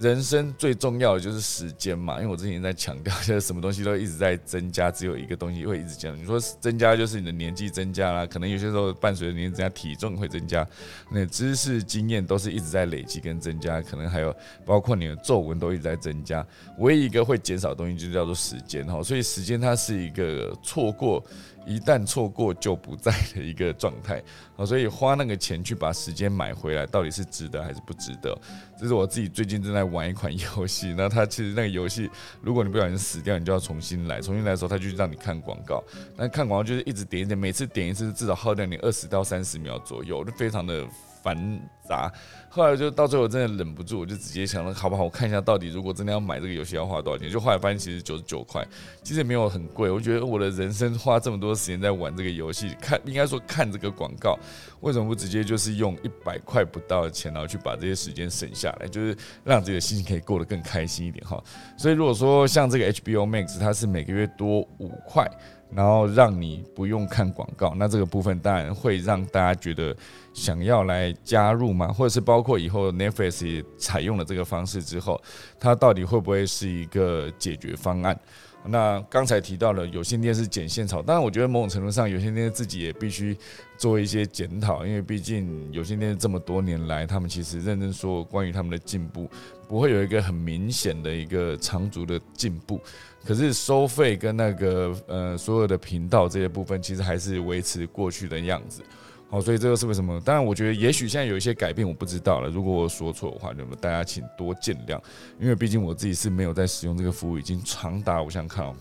[0.00, 6.14] 人生最重要的就是时间嘛，因为我之前在强调，现在什么东西都一直在增加，只有一个东西会一直降。
[6.18, 10.66] 你说增加就是你的年纪增加啦，可能有些时候伴随着年纪增加，体重会增加，
[11.10, 14.34] 那知识经验都是一直在累积跟增加，可能还有
[14.66, 16.44] 包括你的皱纹都一直在增加。
[16.78, 21.24] 唯一一个会减少的东西就叫做时间哈，所以时间它是一个错过。
[21.66, 24.22] 一旦错过就不在的一个状态
[24.56, 28.36] 啊， 所以花那个钱去把时间买回来，到底是值得还是不值得？
[28.78, 32.10] 这是我自己最近正在玩一款游戏，那它其实那个游戏，
[32.42, 35.82] 如果你不小心死掉，你就要重新来，重新来的时候，它就让你看广告，
[36.16, 40.86] 那看广告就是一直点一点，每次点一次至少耗掉你二十到三十秒左右，就非常的
[41.24, 42.12] 繁杂。
[42.50, 45.04] 后来就到最后真的忍不住，我就直接想了，好不好？
[45.04, 47.28] 我看一下到底如果真的要买这个游戏要花多少钱？
[47.30, 48.64] 就后来发现其实九十九块，
[49.02, 49.90] 其实也没有很贵。
[49.90, 54.38] 我觉得我的人生花这么多时间在玩这个游戏，看应该说看这个广告，
[54.82, 61.42] 为什么不直接就是用一百块不到的钱，然后去把这些时间省下来，就是让自己的心情可以过得更开心一点哈。
[61.76, 65.26] 所以如果说像这个 HBO Max，它是每个月多五块。
[65.72, 69.96] 然后让你不用看广告，那这个部分当然会让大家觉得
[70.32, 75.20] 想要来加入嘛，或者是包括以后 Netflix 也采用了这个方式之后，
[75.58, 78.18] 它到底会不会是一个解决方案？
[78.66, 83.36] 那刚才提到了有线电视剪线草，当然我觉得某种程度上有线电视自己也必须
[83.76, 89.28] 做一些检讨，因为毕竟有线电视这么多年来，他们其实认真说关于他们的进步，
[89.68, 92.80] 不会有一个很明显的一个长足的进步。
[93.24, 98.82] 可是收费跟那个呃所有的频道这些部分，其实还是维持过去的样子。
[99.30, 100.20] 好，所以这个是为什么？
[100.20, 102.48] 当然，我觉得也许现在有一些改变，我不知道了。
[102.48, 105.00] 如果我说错的话，那么大家请多见谅。
[105.40, 108.76] 因为毕竟我自己是没有在使用这个服务，已经长达我想看哦，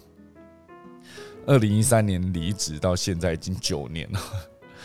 [1.48, 4.20] 二零一三年离职到现在已经九年了。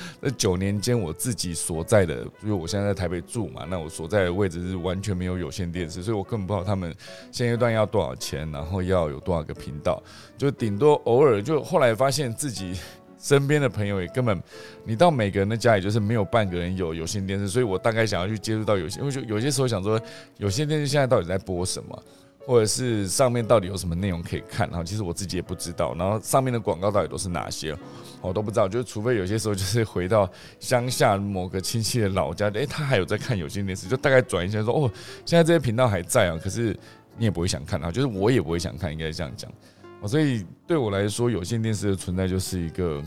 [0.20, 6.94] 那九年间，我自己所在的，因为我现在在台北住嘛，那我所在的位置是完全没有有线电视，所以我根本不知道他们
[7.32, 10.02] 现阶段要多少钱，然后要有多少个频道，
[10.36, 12.74] 就顶多偶尔就后来发现自己。
[13.20, 14.40] 身边的朋友也根本，
[14.84, 20.00] 你到每个人的家里就是没有半个人有有线电视，所以我大概想要去接触到有线，因为就有些时候想说
[20.36, 22.02] 有线电视现在到底在播什么，
[22.48, 27.76] 或者是上面到底有什么内容可以看，然后其实我自己也不知道，然后上面的广告到底都是哪些，
[28.22, 30.26] 我都不知道，就是除非有些时候就是回到
[30.58, 34.90] 乡下某个亲戚的老家，诶，他还有在看有线电视，就大概转一下说哦，
[35.26, 36.74] 现在这些频道还在啊，可是
[37.18, 39.52] 你也不会想看啊，就是我也不会想看，应该这样讲。
[40.06, 43.02] 所以对我来说，有线电视的存在就是一个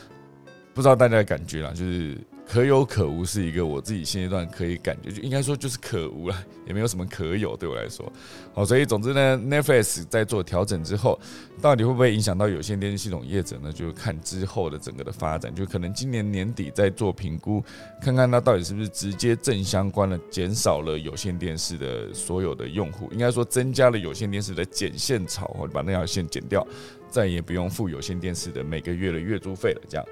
[0.72, 2.16] 不知道大家的感觉啦，就是。
[2.48, 8.10] 可有可无是一个我自己现阶段可以感觉，就应该说就是可无了，也没有什么可有对我来说。
[8.54, 11.20] 好，所以总之呢，Netflix 在做调整之后，
[11.60, 13.70] 到底会不会影响到有线电视系统业者呢？
[13.70, 17.62] 就看之后的整个的发展，就可能今年年底再做评估，
[18.00, 26.66] 看看它到底是不是直接正相关的减少了有线电视的所有的用户，应该说增加了有线电视的剪线潮，或者把那条线剪掉，
[27.10, 30.06] 再也不用付有线电视的每个月的月租费了，这样。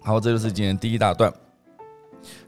[0.00, 1.32] 好，这就是今天第一大段。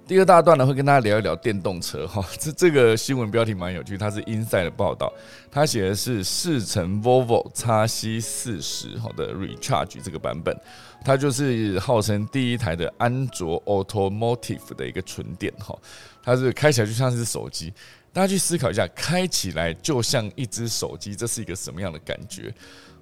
[0.06, 2.06] 第二大段呢，会跟大家聊一聊电动车。
[2.06, 5.12] 哈， 这这个新闻标题蛮有趣，它是 Inside 的报道，
[5.50, 10.56] 它写的是四乘 Volvo x C 四十好的 Recharge 这个版本，
[11.04, 15.52] 它就是号称第一台的安卓 Automotive 的一个纯电。
[15.58, 15.78] 哈，
[16.22, 17.72] 它是开起来就像是手机，
[18.12, 22.52] 大家去思考一下，开起来就像一只手机，这是一个什么样的感觉？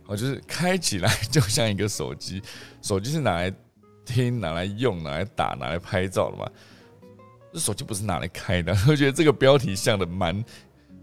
[0.06, 2.42] 哦，就是开起来 就像一个手机，
[2.82, 3.54] 手机是拿来。
[4.08, 6.50] 听拿来用拿来打拿来拍照的嘛？
[7.52, 8.74] 这手机不是拿来开的。
[8.88, 10.44] 我觉得这个标题像的蛮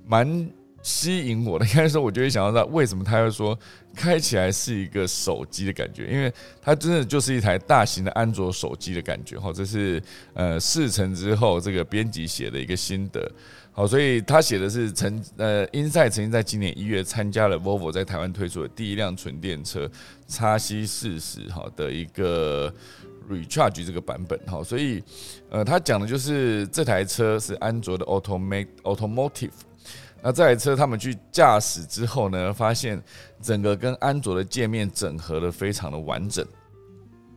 [0.06, 0.50] 蛮
[0.82, 1.66] 吸引我的。
[1.66, 3.58] 应该说，我就会想到他为什么他要说
[3.96, 9.40] 开起来是一个手机的感觉，因为它真的就是一台大型的安卓手机的感觉。
[9.40, 10.02] 哈，这是
[10.34, 13.32] 呃试乘之后这个编辑写的一个心得。
[13.78, 19.92] 好，所以他写的是曾呃，Inside 曾经在今年一月参加了 Volvo 在台湾推出的第一辆纯电车
[20.30, 22.74] 叉 C 四十哈的一个
[23.30, 25.04] Recharge 这个版本哈，所以
[25.50, 29.52] 呃，他讲的就是这台车是安卓的 automate Automotive，
[30.24, 33.04] 那这台车他们去驾驶之后呢，发现
[33.42, 36.48] 整个跟安卓的界面整合的非常的完整。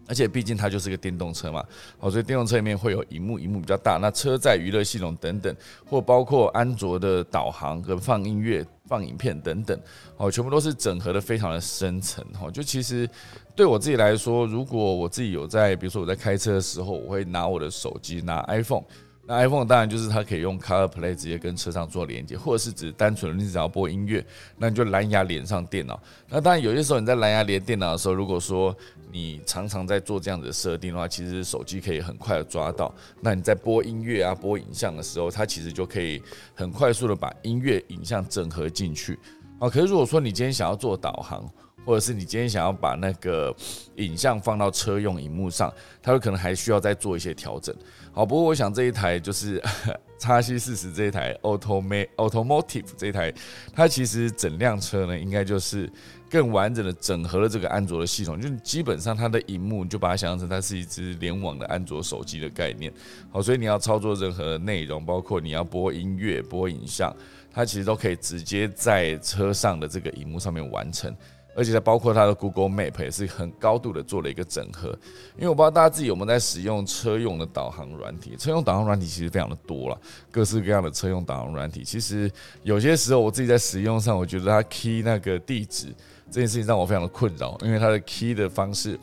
[0.08, 1.62] 而且毕竟它就是个电动车嘛，
[2.00, 3.98] 哦，所以电动车里面会有荧幕，荧幕比较大。
[3.98, 9.78] 那车载娱乐系统等等，或包括安卓的导航跟放音乐、放影片等等，
[10.16, 12.24] 哦，全部都是整合的非常的深层。
[12.32, 13.08] 哈，就其实
[13.54, 18.84] 对我自己来说，如果我自己有在，比如说我在开车的时候，我会拿我的手机，拿 iPhone。
[19.28, 24.24] 那 iPhone 当然就是它可以用 CarPlay 直接跟车上做连接，或者是只单纯的你只要播音乐，
[24.56, 26.00] 那你就蓝牙连上电脑。
[26.30, 28.74] 那当然有些时候你在蓝牙连电脑的时候，如果说
[29.12, 32.90] 你常常在做这样子的设定的话，其实手机可以很快的抓到。
[33.20, 36.22] 那你在播音乐啊、播影像的时候，它其实就可以
[36.54, 39.18] 很快速的把音乐、影像整合进去。
[39.60, 41.46] 好，可是如果说你今天想要做导航，
[41.84, 43.54] 或者是你今天想要把那个
[43.96, 47.74] 影像放到车用荧幕上，它有可能还需要再做一些调整。
[48.18, 49.62] 好，不过我想这一台就是
[50.18, 53.32] 叉 C 四十这一台，automate Automotive 这一台，
[53.72, 55.88] 它其实整辆车呢，应该就是
[56.28, 62.92] 更完整的整合了这个安卓的系统，就基本上它的荧幕就把它想象成它是一只联网的安卓手机的概念。
[63.30, 67.14] 好，所以你要操作任何内容，包括你要播音乐、播影像，
[67.52, 71.14] 它其实都可以直接在车上的这个荧幕上面完成。
[71.58, 74.96] 而且它包括它的 Google Map 也是很高度的做了一个整合。
[75.36, 81.82] 因为我不知道大家自己有没有在使用车用的导航软体，车用导航软体其实非常的多了，各式各样的车用导航软体。
[81.82, 82.30] 其实
[82.62, 85.88] 有些时候我自己在使用上，我觉得它 key 那个地址
[86.30, 88.96] 这件事情让我非常的困扰，因为它的 key 的方式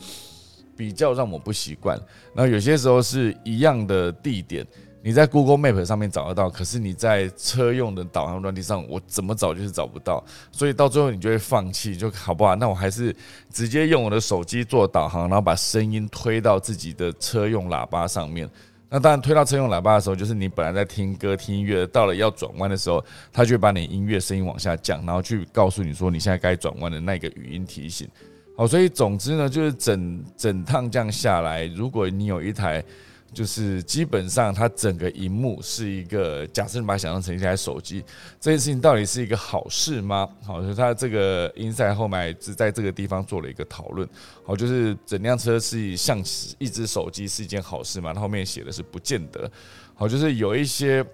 [0.74, 2.00] 比较让我不习惯。
[2.34, 4.66] 然后有些时候是一样的地点。
[5.06, 12.56] 你在 Google Map 上面找得到，可是你在车用的导航软体上，我怎么找就是找不到，所以到最后你就会放弃，就好不好？
[12.56, 13.14] 那我还是
[13.48, 18.50] 直接用我的手机做导航，然后把声音推到自己的车用喇叭上面。
[18.88, 23.00] 那当然推到车用喇叭的时候，就是你本来在听歌听音乐，到了要转弯的时候，
[23.32, 28.08] 它就会把你音乐声音往下降，然后去告诉你说你现在该转弯的那个语音提醒。
[28.56, 32.84] 好，所以总之呢，就是整整趟这样下来，如果你有一台。
[33.32, 38.02] 就是基本上，它整个荧幕是一个，假设你把它想象成一台手机，
[38.40, 40.28] 这件事情到底是一个好事吗？
[40.42, 44.08] 好，就是它这个英赛后面是在这个地方做了一个讨论。
[44.44, 46.22] 好，就是整辆车是像
[46.58, 48.14] 一只手机是一件好事吗？
[48.14, 49.50] 它后面写的是不见得。
[49.94, 51.04] 好，就是有一些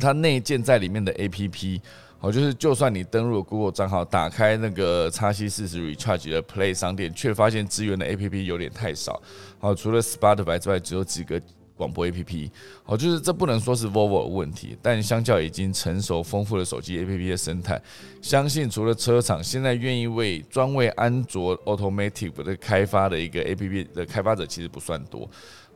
[0.00, 1.80] 它内建在里面的 APP。
[2.20, 9.22] 好，就是就算你登录 Google 账号，打开那个叉七四十 Recharge 的 Play 商店，却发现支援的 APP 有点太少。
[9.60, 11.40] 好，除了 Spotify 之外，只有几个
[11.76, 12.50] 广播 APP。
[12.82, 17.80] 好，就是这不能说是 Volvo 的问题，但相较已经成熟丰富的手机 APP 的生态，
[18.20, 25.30] 相信除了车厂现在愿意为专为安卓 Automotive 的开发的一个 APP 的开发者，其实不算多。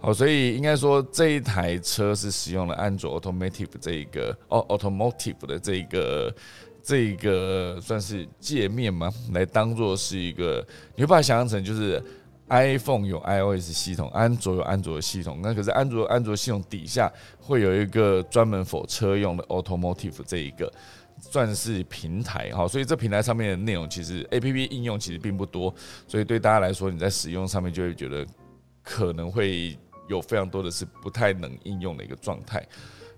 [0.04, 6.34] 好，所以应该说这一台车是使用了安卓 Automotive 这一个哦 Automotive 的这一个
[6.82, 9.08] 这一个算是界面吗？
[9.32, 12.02] 来当做是一个，你会把它想象成就是
[12.48, 20.68] iPhone 有 iOS 系统，安卓有安卓的系统，那可是安卓安卓系统底下会有一个专门否车用的 Automotive 这一个
[21.20, 25.72] 算是平台哈，所以这平台上面的内容其实 APP 应用其实并不多，
[26.08, 28.26] 所以对大家来说你在使用上面就会觉得
[28.82, 29.78] 可能会。
[30.12, 32.64] 有非常多的是不太能应用的一个状态。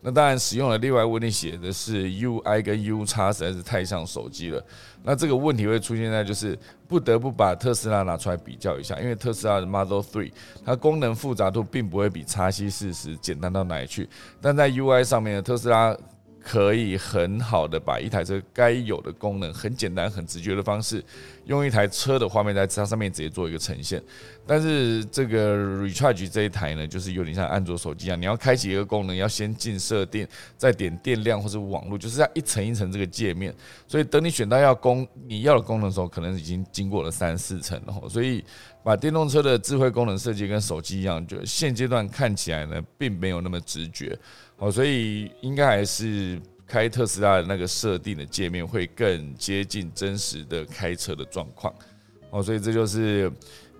[0.06, 4.62] 那当然，使用了另外问题写的是 UI 跟 U 叉实在是太像手机了。
[5.02, 10.30] 那这个问题会出现在就是不得不把特斯拉拿出来比较一下，因为特斯拉的 Model Three
[10.62, 14.06] 它功能复杂度并不会比叉七四十简单到哪里去，
[14.42, 15.96] 但在 UI 上面的特斯拉。
[16.44, 21.02] 可以很好的把一台车该有的功能，很简单、很直觉的方式，
[21.46, 24.02] 用一台车的画面在它上面直接做一个呈现。
[24.46, 30.28] 但是这个 Recharge 这一台呢，就是有点像安卓手机一样，你要开启一个功能，要先进设定，
[30.58, 33.54] 再点电量或者网络，就是要一层一层这个界面。
[33.88, 38.06] 所以等你选到要功你要的功能的时候，可能已经经过了三四层了。
[38.06, 38.44] 所以
[38.84, 44.14] 把电动车的智慧功能设计跟手机一样，就现阶段看起来呢，并没有那么直觉。
[44.56, 51.74] 好，所以应该还是开特斯拉的那个设定的界面会更接近真实的开车的状况。
[52.30, 53.30] 哦，所以这就是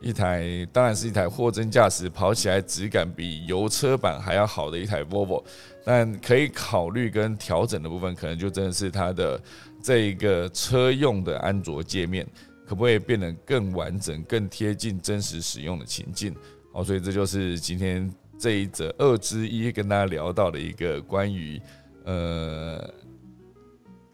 [0.01, 5.43] 一台，当然是一台货真价实、跑起来质感比油车版还要好的一台 Volvo。
[5.85, 9.41] 但可以考虑跟调整的部分，可能就真的是它的
[9.83, 12.27] 这一个车用的安卓界面，
[12.66, 16.35] 可不可以变得更完整、更贴近真实使用的情境？
[16.72, 18.12] 哦，所以这就是今天。
[18.45, 21.59] 这一则二之一跟大家聊到的一个关于
[22.05, 22.76] 呃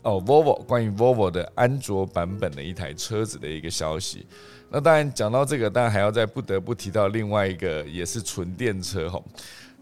[0.02, 4.24] 哦，Volvo 关于 Volvo 的安卓版本的一台车子的一个消息。
[4.70, 9.20] 那当然讲到这个，当然还要再不得不提到另外一个也是纯电车哈。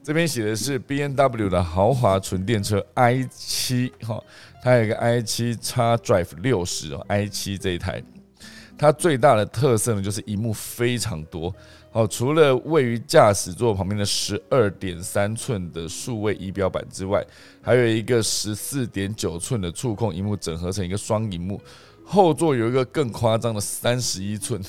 [0.02, 4.18] 这边写的是 B N W 的豪华纯电车 i 七哈，
[4.62, 8.02] 它有一个 i 七 x Drive 六十哦，i 七这一台，
[8.78, 11.54] 它最大的特色呢就是荧幕非常多。
[11.90, 17.24] 好，除了位于驾驶座旁边的十二点三寸的数位仪表板之外，
[17.62, 21.60] 还有一个十四点九寸的触控荧幕，整合成一个双荧幕。
[22.04, 24.62] 后座有一个更夸张的三十一寸。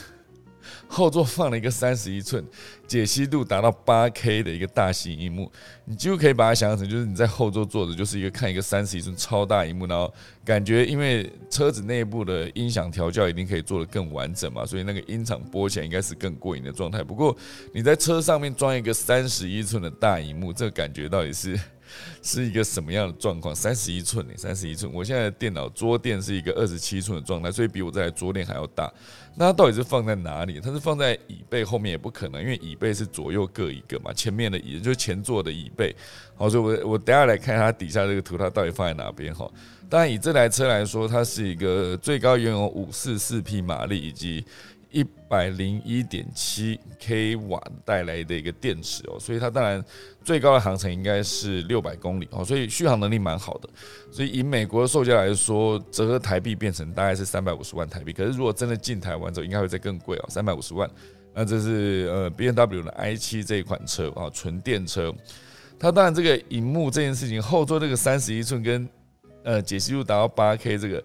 [0.88, 2.43] 后座放了一个三十一寸、
[2.88, 5.51] 解析度达到八 K 的一个大型荧幕，
[5.86, 10.13] 你几乎可以把它想象成就是你在后座坐着，就是一个看一个三十一寸超大荧幕，然后
[10.43, 17.03] 感觉因为车子内部的音响调教一定可以做得更完整嘛，所以那个音场播起来应该是更过瘾的状态。
[17.03, 17.36] 不过
[17.74, 21.59] 你在车上面装一个三十一寸的大荧幕，这个感觉到底是？
[22.22, 23.55] 是一个什么样的状况？
[23.55, 24.34] 三十一寸呢？
[24.38, 28.93] 三十一寸，我现在的电脑桌垫是一个二十七寸的状态，所以比我这台桌垫还要大。
[29.40, 30.60] 那它到底是放在哪里？
[30.60, 34.12] 它是放在椅背后面也不可能，因为椅背是左右各一个嘛。
[34.12, 35.96] 前面的椅就是前座的椅背。
[36.36, 39.34] 好，所以我我等下来看它底下这个图，它到底放在哪边？
[39.34, 39.50] 哈，
[39.88, 44.44] 当然以这台车来说，它是一个最高拥有五四四匹马力以及
[44.92, 49.84] 一百零一点七 k 瓦带来的一个电池哦，所以它当然
[50.24, 53.70] 最高的航程应该是六百公里哦，所以续航能力蛮好的。
[54.10, 58.12] 所以以美国的售价来说，折合台币变成大概是三百五十万台币。
[58.12, 60.90] 可是如果真的进台湾之后，应该会再更贵哦，三百五十万。
[61.36, 65.14] 那这是呃 B N W 的 i 七这一款车啊，纯电车。
[65.78, 68.90] 它当然这个荧幕这件事情，后座这个三十一寸跟
[69.44, 71.04] 呃解析度达到八 K 这个。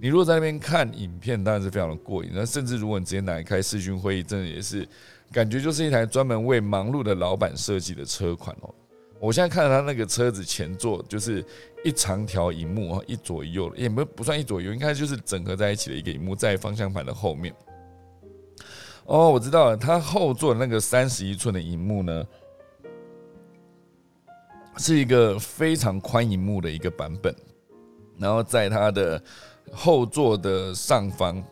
[0.00, 2.30] 你如果在那边看影片，当然是非常的过瘾。
[2.32, 4.88] 那甚至如果你直接拿来开视讯会议，真的也是
[5.32, 8.72] 感觉就是一台专门为忙碌的老板设计的车款哦。
[9.18, 11.44] 我现在看到他那个车子前座就是
[11.82, 17.52] 一长条荧幕啊，一左一右也不不算一左一右，应该就是整合在一起的一个荧幕，在方向盘的后面。
[19.06, 22.24] 哦，我知道了，它后座那个三十一寸的荧幕呢，
[24.76, 27.34] 是一个非常宽荧幕的一个版本，
[28.16, 29.20] 然后在它的。
[29.72, 31.42] 后座的上方，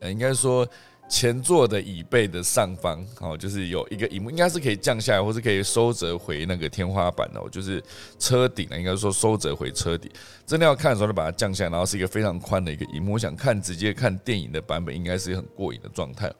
[0.00, 0.66] 呃，应该说
[1.08, 7.82] 前座的椅背的上方，哦，就是有一个荧幕，应该是可以降下来，或是可以收折回那个天花板哦，就是
[8.18, 10.10] 车顶啊，应该说收折回车顶。
[10.46, 13.12] 真的要看的时候，就把它降下来，然后是一个非常宽的一个荧幕。
[13.14, 16.32] 我想看直接看电影的版本，应该是很过瘾的状态。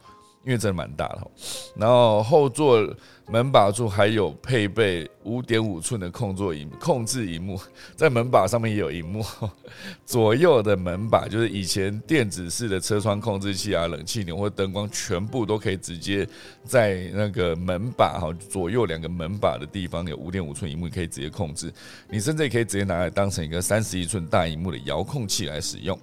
[0.44, 1.30] 因为真的蛮大的，
[1.76, 2.84] 然后后座
[3.28, 7.56] 门把处还有配备五点五寸的控座荧控制荧幕，
[7.94, 9.24] 在门把上面也有荧幕，
[10.04, 16.28] 左右的门把就是以前电子式的车窗控制器啊、冷气钮或灯光，全部都可以直接
[16.64, 21.72] 在那个门把哈左右两个门把的地方有五点五寸荧幕，可以直接控制。
[22.10, 25.96] 你甚至也可以直接拿来当成一个三十一寸大荧幕的遥控器来使用。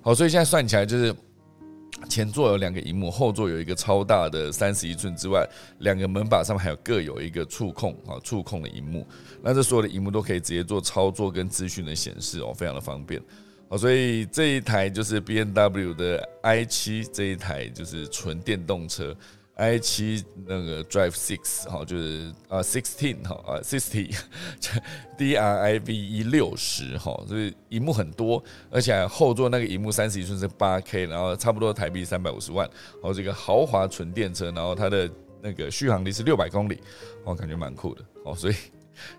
[0.00, 1.14] 好，所以现在算起来就是。
[2.08, 9.06] 前座有两个荧幕，后座有一个超大的三十一寸之外，两个门把上面还有各有一个触控啊，触控的荧幕。
[9.42, 13.22] 那这所有的荧幕都可以直接做操作跟资讯的显示哦，非常的方便。
[13.68, 19.16] 好，所以这一台就是 B N W 的 i 七这一台就是纯电动车。
[19.54, 35.08] I 七那个 Drive Six 哈，就是啊 Sixteen 哈啊 Sixty，D R I V E 六十哈，所以荧幕很多，而且后座那个荧幕三十一寸是八 K，然后差不多台币三百五十万，然后这个豪华纯电车，然后它的
[35.42, 36.80] 那个续航力是六百公里，
[37.24, 38.54] 我感觉蛮酷的哦，所以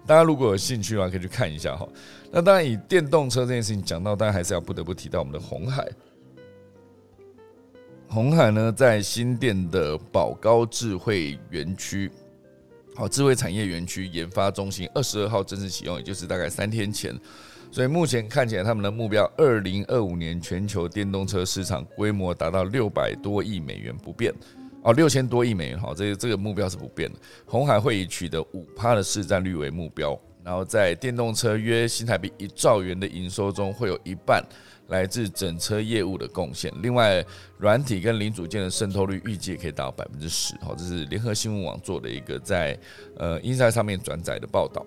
[0.06, 1.88] 大家如果有兴趣的话，可以去看一下哈。
[2.32, 5.88] 那当然以电动车这件事情讲到，大家还是要不得不提到我们的红海。
[8.14, 12.12] 红海呢，在新店的宝高智慧园区，
[12.94, 17.20] 好，智慧产业园区研发中心二十二号正式启用，也就是大概三天前。
[17.72, 24.32] 所以目前看起来，他们的目标二零二五年全球电动车市场规模达到六百多亿美元不变，
[24.84, 27.18] 哦，六千多亿美元，好，这个这个目标是不变的。
[27.48, 34.46] 红海会以取得五趴的市占率为目标，然后在电动车约新台币一兆元的营收中，会有一半。
[34.88, 37.26] 来自整车业务的贡献，另外
[37.58, 40.56] 软体跟零组件的渗透率预计可以达到百分之十。
[40.62, 42.78] 好，这是联合新闻网做的一个在
[43.18, 44.86] 呃 Inside 上面转载的报道。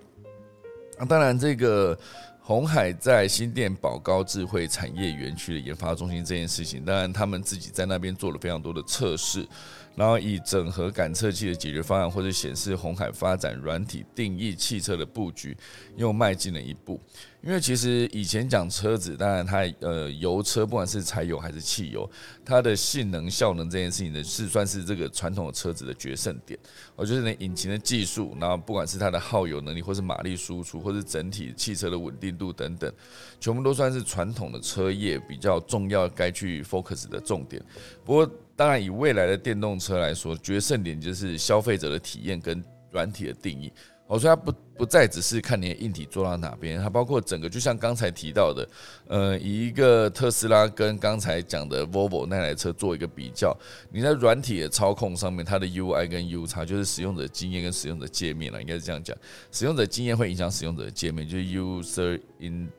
[0.98, 1.98] 那当然，这个
[2.40, 9.46] 红海在新店宝高智慧产业园区的研发中心这件事情，当然他们自己在那边做了非常多的测试。
[9.94, 15.56] 然后以整合感测器的解决方案，或者显示红海发展软体定义汽车的布局，
[15.96, 17.00] 又迈进了一步。
[17.46, 22.10] 因为其实以前讲车子，当然它呃油车不管是柴油还是汽油，
[22.44, 26.58] 它的性能效能这件事情呢，是算是这个传统的车子的决胜点。
[26.96, 32.92] 我觉得呢，引擎的技术，然后不管是它的耗油能力，或是马力输出，或是整体汽车的稳定度等等，
[33.38, 37.62] 全部都算是传统的车业比较重要该去 focus 的重点。
[38.04, 43.72] 不过当然，以未来的电动车来说，决胜点就是消费者的体验跟软体的定义。
[44.06, 48.68] 我说它不不再只是看你的硬体做到哪边，它包括整个，就像刚才提到的，
[49.08, 53.56] 呃，以一个特斯拉跟刚才讲的 Volvo 那台车做一个比较，
[53.90, 59.16] 你在软体的操控上面，它的 UI 跟 U 差，就是使用者经验跟使用者界面了，应该是这样讲。
[59.50, 62.70] 使用者经验会影响使用者的界面，就是 User in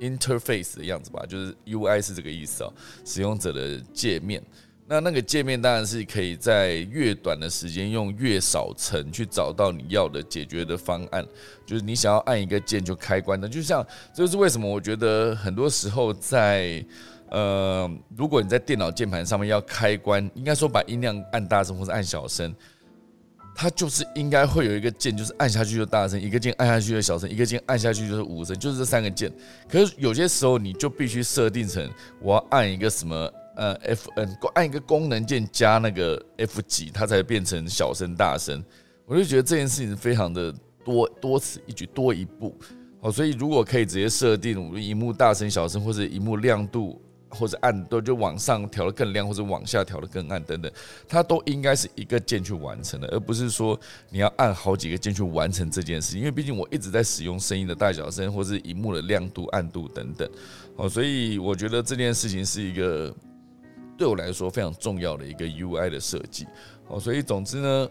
[0.00, 2.72] Interface 的样子吧，就是 UI 是这个意思啊，
[3.04, 4.42] 使用者的界面。
[4.84, 11.24] 那那个界面当然是可以在越短的时间用越少层去找到你要的解决的方案，
[11.64, 16.84] 就是你想要按一个键就开关的，就像这就是为什么我觉得很多时候在
[17.30, 22.54] 呃，如果你在电脑键盘上面要开关，应该说把音量按大声或者按小声，
[23.54, 29.32] 它就是应该会有一个键，就是按下去就大声，一个键按下去就小声，一个键按下去就是无声，就是这三个键。
[29.70, 31.88] 可是有些时候你就必须设定成
[32.20, 33.32] 我要按一个什么。
[33.56, 38.62] 呃，F N 按一个功能键加那个 F 几，它才变成小声大声。
[39.04, 42.56] 我就觉得这件事情非常的多多此一举，多一步。
[43.00, 50.70] 好，所以如果可以直接设定，我们荧幕大声小声，或者荧幕亮度或者暗都就往上调的更亮，或者往下调的更暗等等，
[51.08, 53.78] 它都应该是一个键去完成的，而不是说
[54.08, 56.16] 你要按好几个键去完成这件事。
[56.16, 60.30] 因为毕竟我一直在使用声音的大小声，或是荧幕的亮度、暗度等等，
[60.76, 63.12] 哦，所以我觉得这件事情是一个
[64.02, 66.44] 对我来说非常重要的一个 UI 的设计。
[66.88, 67.88] 哦，所以总之呢。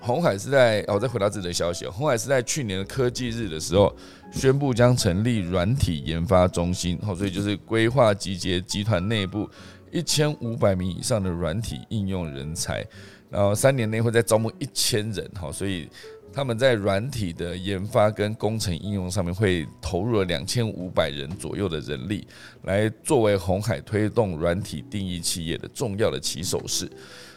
[0.00, 3.90] 红海是在哦，再回答自己的消息，红海是在去年的科技日的时候
[4.30, 9.48] 宣布将成立软体研发中心，哦，所以就是规划集结集团内部
[9.90, 12.86] 一千五百名以上的软体应用人才，
[13.30, 15.88] 然后三年内会再招募一千人，哈，所以
[16.34, 22.26] 他们在软体的研发跟工程应用上面会投入了两千五百人左右的人力，
[22.62, 26.90] 来作为红海推动软体定义企业的重要的起手式。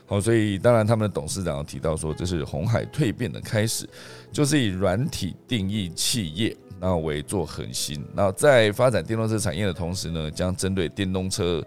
[0.08, 3.88] 好，所以当然，他们的董事长提到说，这是红海蜕变的开始，
[4.32, 11.64] 就是以软体定义企业，然后为做核心，然后在发展电动车产业的同时呢，将针对电动车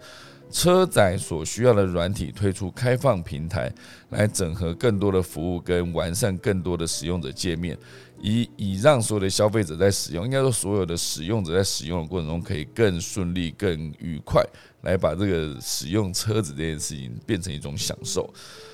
[0.51, 3.73] 车载所需要的软体推出开放平台，
[4.11, 7.79] 来整合更多的服务跟完善更多的使用者界面，
[8.21, 14.45] 以以让所有的消费者在使用，应该说所有的使用者在使用的过程中可以更顺利、更愉快。
[14.83, 18.33] 来把这个使用车子这件事情变成一种享受，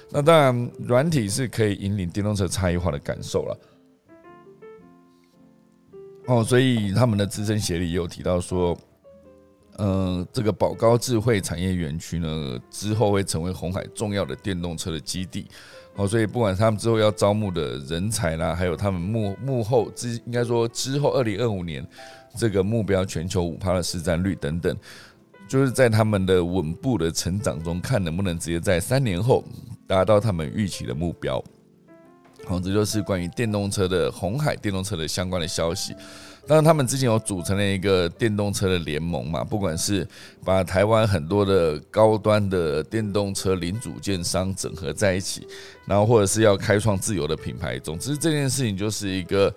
[0.09, 3.59] 那当然软体是可以引领电动车差异化的感受了。
[6.29, 8.79] 哦，所以他们的资深协理也有提到说，
[9.79, 15.47] 嗯，这个宝高智慧产业园区呢，之后会成为红海重要的电动车的基地。
[15.97, 21.87] 哦，所以不管他们之后要招募的人才啦，还有他们幕幕后之应该说之后二零二五年
[22.37, 24.77] 这个目标全球五趴的市占率等等。
[25.49, 29.45] 就是在他们的稳步的成长中，看能不能直接在三年后
[29.87, 31.43] 达到他们预期的目标。
[32.47, 35.95] 好，这就是关于电动车的红海电动车的相关的消息。
[36.47, 40.07] 但是，他们之前有组成了一个电动车的联盟嘛，不管是
[40.45, 45.47] 把台湾很多的高端的电动车零组件商整合在一起，
[45.87, 47.79] 然后或者是要开创自由的品牌。
[47.79, 49.53] 总之，这件事情就是一个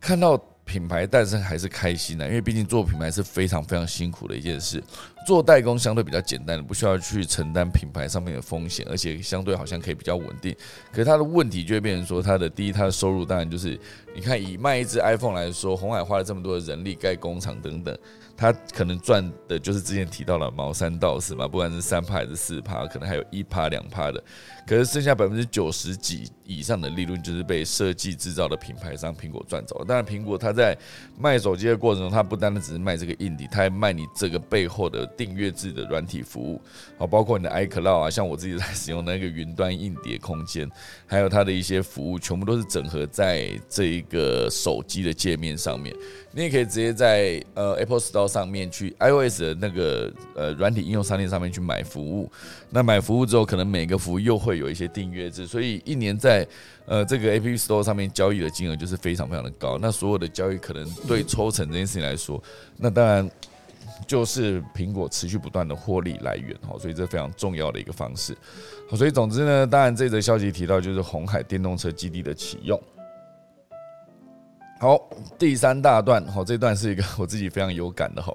[0.00, 0.42] 看到。
[0.64, 4.82] 品牌诞生还是开心的，因为毕竟做品牌是非常非常辛苦的一件事。
[5.26, 10.52] 做代工相对比较简单，不需要去承担品牌上面的风险，而且相对好像可以比较稳定。
[10.90, 13.78] 可是它的问题就会变成说，它的第一，它的收入当然就是，
[14.14, 17.96] 你看以卖一只 iPhone 来说，红海花了这么多的人力盖工厂等等。
[18.34, 24.24] 他可能赚的就是之前提到了毛三到四嘛，不管是三趴还是四趴，可能还有一趴两趴的，
[24.66, 29.84] 可是剩下百分之九十几以上的利润就是被设计制造的品牌商苹果赚走了。
[29.84, 30.76] 当然，苹果它在
[31.18, 36.60] 卖手机的过程中，它不单单只是卖这个硬底，它还卖你这个背后的订阅制的软体服务，
[36.98, 40.70] 好，包括你的 iCloud 啊，像我自己在使用那个云端硬碟空间，
[41.06, 45.94] 还有它的一些服务，全部都是整合在这一个手机的界面上面。
[46.34, 52.30] 你也可以直接在呃 Apple Store 上面去 iOS 的那个呃软体应用商店上面去买服务。
[52.70, 56.46] 那买服务之后，可能每个服务又会会有一些订阅制，所以一年在
[56.84, 59.78] 呃这个 App Store 上面交易的金额就是非常非常的高。
[59.80, 62.42] 那所有的交易可能对抽成这件事情来说，
[62.76, 63.30] 那当然
[64.06, 66.76] 就是苹果持续不断的获利来源哈。
[66.78, 68.36] 所以这非常重要的一个方式。
[68.90, 72.78] 好，所以总之呢，当然这则消息提到就是红海电动车基地的启用。
[74.78, 78.34] 好，第三大段，好，这段是一个我自己非常有感的哈。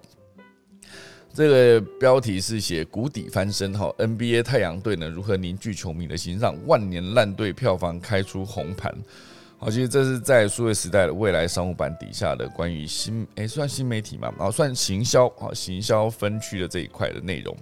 [1.38, 8.91] 这个标题是写谷底翻身哈，NBA 太阳队呢如何凝聚球迷的心，让万年烂队票房开出红盘。
[9.59, 17.55] 好，其实这是在数位时代的未来商务版底下的关于新，哎，算新媒体嘛，然后算行销，啊，行销分区的这一块的内容。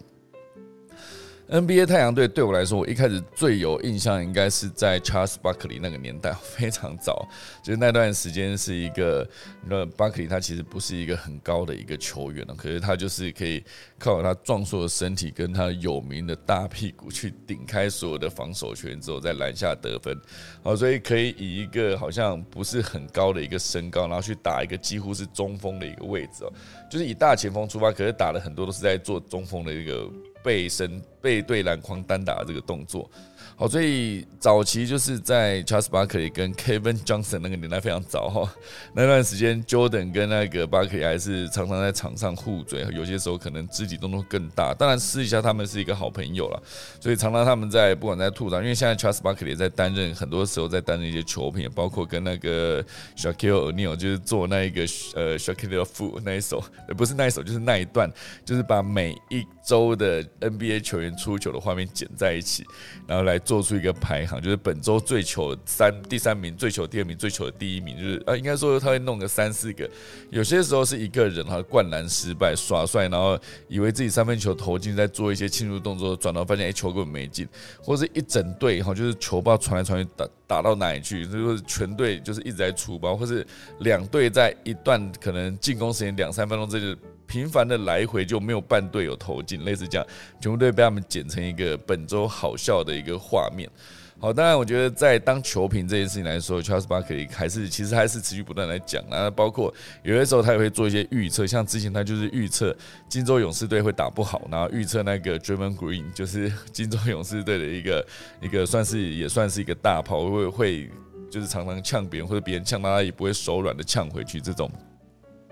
[1.47, 7.27] NBA 太阳队对我来说，我一开始最有印象应该是在 Charles Barkley 那个年代，非常早，
[7.63, 9.27] 就是那段时间是一个，
[9.63, 13.63] 那 Barkley 他其实不是一个很高的一个球员了，可是他就是可以
[13.99, 20.19] 靠他壮硕的身体跟他有名的大屁股去顶开所有的防守权之后，在篮下得分，
[20.63, 26.51] 好，所以可以以一个好像不是很高的一个身高，然后去打一个几乎是中锋的一个位置哦，
[26.89, 30.09] 就是以大前锋出发，可是打的很多都是在做中锋的一个。
[30.45, 33.09] 背身背对篮筐单打这个动作。
[33.57, 38.53] 好，所以早期就是在 Charles Barkley 跟 Kevin Johnson 那个年代非常早哈，
[38.93, 44.73] 那段时间 Jordan 跟那个 Barkley 还是常常在场上互嘴，有些时候可能肢体动作更大。
[44.73, 46.61] 当然私底下他们是一个好朋友了，
[46.99, 52.83] 所以常常他们在不管在吐槽，因为现在 Charles Barkley 在担任很多时候在担任一些球评，包括跟那个
[53.15, 54.81] Shaquille O'Neal 就是做那一个
[55.15, 56.61] 呃 Shaquille Fu 那一首，
[56.97, 58.11] 不是那一首就是那一段，
[58.43, 62.65] 就是把每一周的 NBA 球员出球的画面剪在一起，
[63.07, 69.89] 然后来做出一个排行，就是本周最球三第三名、最球第二名、最球的第一名，就是啊，应该说他会弄个三四个，
[70.29, 77.47] 有些时候是一个人哈灌篮失败耍帅，然后以为自己三分球投进，在做一些庆祝动作，转头发现哎球根本没进，
[77.81, 83.45] 或者一整队哈就是球不知道传来传去打打到哪里去，就是全队就是一直在出包，或是
[83.79, 86.99] 两队在一段可能进攻时间两三分钟这就。
[87.27, 90.07] 频繁的来回就没有半队有投进，类似这样，
[90.39, 93.69] 全部队被他们剪成一个本周好笑的一个画面。
[94.17, 99.71] 好，当然我觉得在当球评这件事情来说，Charles Barkley 还是其实还是持续不断来讲啊，包括
[100.03, 102.75] 有些时候他也会做一些预测，像之前他就是预测
[103.09, 108.07] 金州勇士队会打不好，然后预测那个 Draymond Green 就是金州勇士队的一个
[108.41, 110.89] 一个算是也算是一个大炮，会会
[111.29, 114.71] 就是常常呛别人或者别人呛他也不会手软的呛回去这种。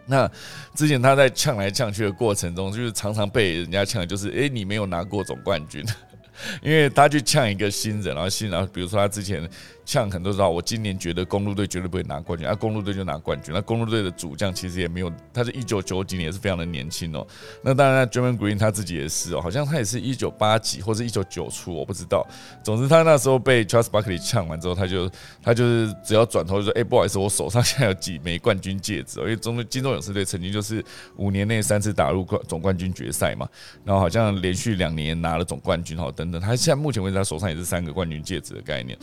[0.06, 0.30] 那
[0.76, 5.84] 之前他在呛来呛去的过程中，就是常常被人家呛，就是诶，你没有拿过总冠军，
[6.62, 9.49] 因为他去呛一个新人，然后新人，比如说他之前。
[9.86, 13.53] 像很多时候，我今年觉得公路队绝对不会拿冠军，啊公路队就拿冠军。
[13.53, 17.25] 那公路队的主将其实也没有，他是一九九几年，也是非常的年轻哦。
[17.61, 22.25] 那当然 j e r m a n Green 他自己也是哦，好像他也是一九八几或者一九九初，我不知道。
[22.63, 25.09] 总之，他那时候被 Charles Barkley 呛完之后，他就
[25.41, 30.84] 他就是只要转头就说：“哎，不好意思，我手上现在有几枚冠军戒指。”因为中金州勇士队曾经就是
[31.17, 33.47] 五年内三次打入冠总冠军决赛嘛，
[33.84, 36.41] 然后好像连续两年拿了总冠军哈等等。
[36.41, 38.97] 他现在目前为止，他手上也是三个冠军戒指的概念。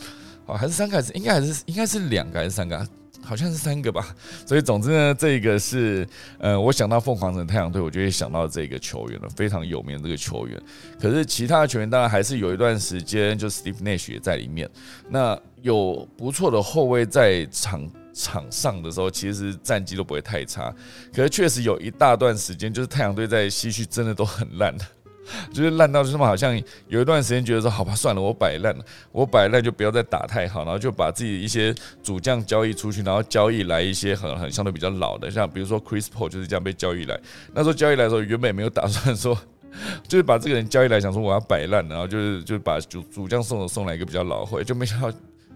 [0.45, 2.87] 哦，还是三个，还是应该还是应该是两个还是三个？
[3.23, 4.15] 好像是三个吧。
[4.47, 6.07] 所以总之呢，这个是
[6.39, 10.59] 呃，我想到凤凰城太阳队，我就会想到这个球员了，非常有名的这个球员。
[10.99, 14.67] 可是其他的球员当然还是有一段时间，就 Steve Nash 也在里面。
[15.07, 20.73] 那有不错的后卫在场场上的时候，其实战绩都不会太差。
[21.13, 24.83] 可是确实有一大段时间，就是太阳队在西区真的都很烂的。
[25.53, 37.19] 就是烂到就是嘛，好像有一段时间觉得说，好吧，算了，我摆烂了，我摆烂就不要再打太好，然后就把自己一些主将交易出去，然后交易来一些很很相对比较老的，像比如说 Chris Paul 就是这样被交易来。
[37.53, 39.37] 那时候交易来的时候，原本没有打算说，
[40.07, 45.11] 就是把这个人交易来，想说我要摆烂，然后就是就把主主将送送来一个比较老会，就没想到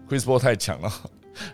[0.08, 0.92] Chris Paul 太强了。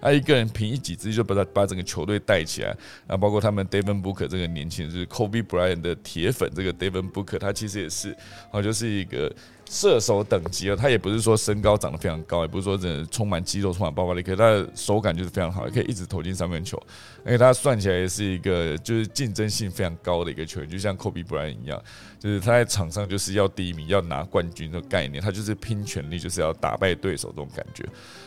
[0.01, 2.77] 他一个人凭一己之力就把他把整个球队带起来，
[3.07, 8.17] 啊包括他们 David Booker 这个年轻人，就是 Kobe Bryant 的铁粉，这个 David Booker 他其实也是，
[8.51, 9.35] 啊，就是一个。
[9.73, 16.79] 射手等级了，他也不是说身高长得非常高，也不是说真的充满肌肉、充满爆发力，可是他的手感就是非常好，可以一直投进三分球。
[17.25, 21.83] 而且他算起来也是一个就是竞争性非常高的一个球员，就像 Kobe Bryant 一样，
[22.21, 27.83] 就是他在场上就是要第一名，要拿冠军的概念，他就是拼全力，就是要打败对手这种感觉。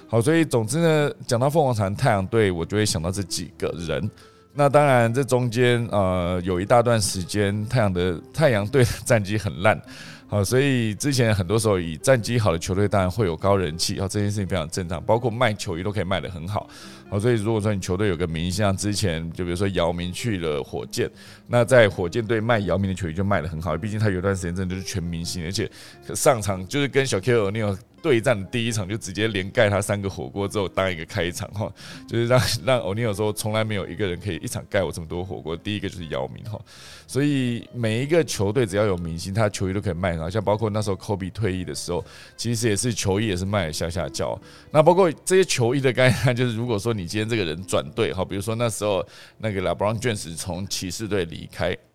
[0.08, 4.10] 好，所以总之呢，讲到凤凰城太阳队，我就会想到这几个人。
[4.58, 9.80] 那当然，这中间呃有一大段时间，太阳的太阳队的战绩很烂。
[10.28, 16.68] 好，所以之前很多时候以战绩好的球队当然会有高人气，啊，这件事情非常正常，包括卖球衣都可以卖得很好。
[17.10, 21.10] 好，所以如果说你球队有个明星，像之前就比如说姚明去了火箭，
[21.48, 25.70] 那在火箭队卖姚明的球衣就卖得很好，毕竟他有段时间真的就是全明星，而且
[26.14, 27.78] 上场就是跟小 K 那种。
[28.02, 31.74] 对战的第一场就直接连盖他三个火锅之后当一个开场哈，
[32.08, 36.62] 就是让 让欧尼尔说从来没有一个人可以一场盖我这么多火锅，第一个就是姚明哈，
[37.08, 42.06] 所以每一个球队只要有明星，他球衣都可以卖好，像包括那时候科比退役的时候，
[42.38, 44.40] 其实也是球衣也是卖的下下叫。
[44.70, 49.06] 那包括这些球衣的概念，就是如果说你今天这个人转队哈，比如说那时候
[49.38, 51.76] 那个 LeBron James 从骑士队离开。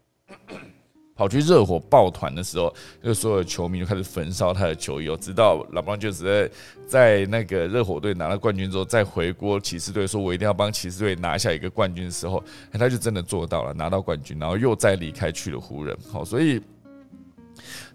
[1.17, 2.75] 跑去热火抱团的时候，
[3.05, 5.15] 就所有球迷就开始焚烧他的球衣哦。
[5.21, 6.51] 直到老邦就在
[6.87, 12.43] 在那个热火队拿了冠军之后，再回国骑士队，说我一定要帮骑士队拿下一个冠军的时候，
[12.73, 15.95] 他就真的做到了，拿到冠军，然后又再离开去了湖人。
[16.11, 16.59] 好，所以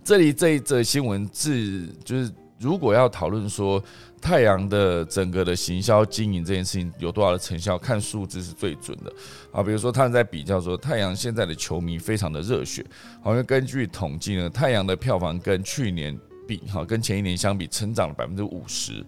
[0.03, 3.83] 这里这一则新闻是就是如果要讨论说。
[4.26, 7.78] 太阳的整个的行销经营这件事情有多少的成效？
[7.78, 9.13] 看数字是最准的
[9.51, 9.61] 啊。
[9.61, 12.84] 比如说他们在比较说，太阳现在的球迷非常的热血，
[13.21, 19.05] 好像根据统计呢，太阳的票房跟去年比，哈，跟前一年相比，成长了百分之五十。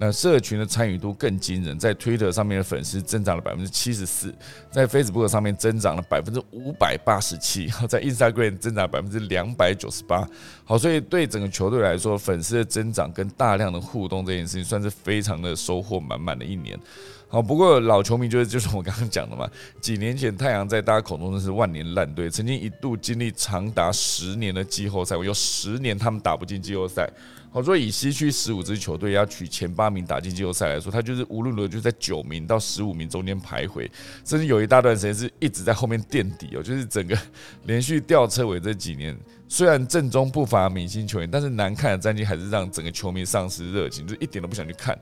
[0.00, 4.32] 那社群的参与度更惊人，在 Twitter 上面的粉丝增长了百分之七十四，
[4.70, 10.24] 在 Facebook 上面增长了百分之五百八十七， 在 Instagram 增长百分之两百九十八。
[10.64, 16.78] 好，所以对整个球队来说，粉丝的增长跟大量的互动这件事情，算是非常的收获满满的一年。
[17.26, 19.50] 好，不过老球迷就是就是我刚刚讲的嘛，
[19.82, 27.10] 几年前太阳在大家口中那是万年烂队，曾经一度经历长达十年的季后赛，我有十年他们打不进季后赛。
[27.50, 33.88] 好，所以以西区十五支球队要取前八名打进季后赛来说，他就是无论如何就在九名到十五名中间徘徊，
[34.22, 37.18] 甚至有一大段时间是一直在后面垫底哦，就是整个
[37.64, 39.18] 连续吊车尾这几年，
[39.48, 44.96] 虽然阵中不乏明星球员，但是难看的战绩还是让整个球迷丧失热情，就一点都不想去看。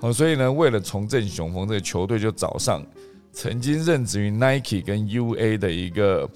[0.00, 2.84] 好，所以呢，为了重振雄风，这个球队就找上
[3.32, 6.28] 曾经任职于 Nike 跟 UA 的一个，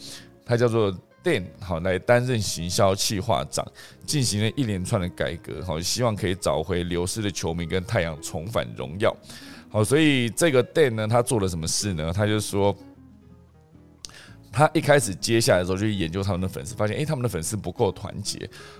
[0.46, 0.96] 他叫做。
[1.23, 3.66] Dan 好来担任行销企划长，
[4.07, 9.14] 进行了一连串的改革，好希望可以找回流失的球迷跟太阳重返荣耀。
[9.71, 12.12] 好，所以这个 Dan 呢，他做了什么事呢？
[12.12, 12.77] 他就说。
[14.59, 18.36] 他一开始接下来的时候就去研究他们的粉丝，发现诶，他们的粉丝不够团结。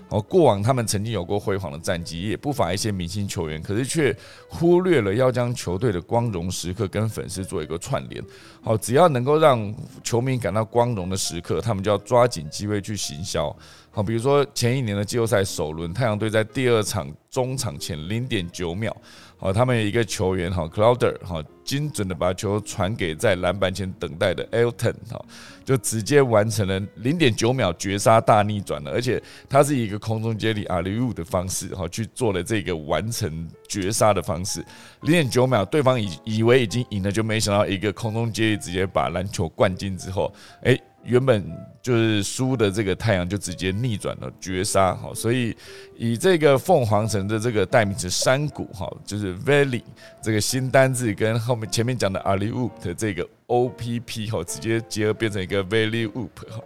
[0.09, 4.13] 哦，过往他们曾经有过辉煌的战绩，也不乏一些明星球员，可是却
[4.49, 8.21] 忽略了要将球队的光荣时刻跟粉丝做一个串联。
[8.61, 9.73] 好，只要能够让
[10.03, 13.55] 球迷感到光荣的时刻，他们就要抓紧机会去行销。
[13.89, 18.93] 好，比如说前一年的季后赛首轮，太阳队在第二场中场前零点九秒，
[19.41, 25.25] 好，他们一个球员哈，Clouder 哈，精准的把球传给在篮板前等待的 Elton 哈，
[25.63, 34.59] 就直接完成了零点九秒绝杀大逆转了，而且他是以一个空中接力阿里乌的方式哈去做了这个完成绝杀的方式，
[35.03, 40.33] 零点九秒，对方以以为已经赢了，就没想到一个空中接力直接把篮球灌进之后，
[40.63, 40.77] 哎。
[41.03, 41.43] 原本
[41.81, 45.55] 就是输的这个太阳就直接逆转了绝杀，好，所以
[45.95, 49.81] 以这个凤凰城的这个代名词山谷，哈，就是 Valley
[50.21, 56.61] 这个新单字跟后面前面讲的 Ali Oop 的这个 O P P 哈，直接结合变成一个 Valley Oop 哈。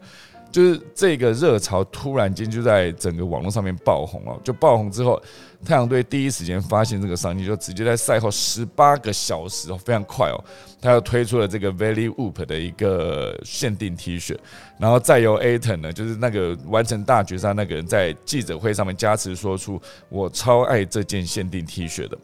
[0.52, 5.20] 就是这个热潮突然间就在整个网络上面爆红了，就爆红之后，
[5.64, 10.44] 太阳队第一时间发现这个商机，就直接在赛后十八个小时哦，非常快哦，
[10.82, 14.38] 他又推出了这个 Valley Whoop 的一个限定 T 恤，
[14.78, 22.18] 然后再由 Aton 呢，就是那个完成大决赛那个人在记者会上面加持说出我超爱这件限定 T 恤的，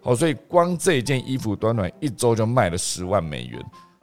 [0.00, 3.60] 好，所以光这件衣服短短一周就卖了十万美元。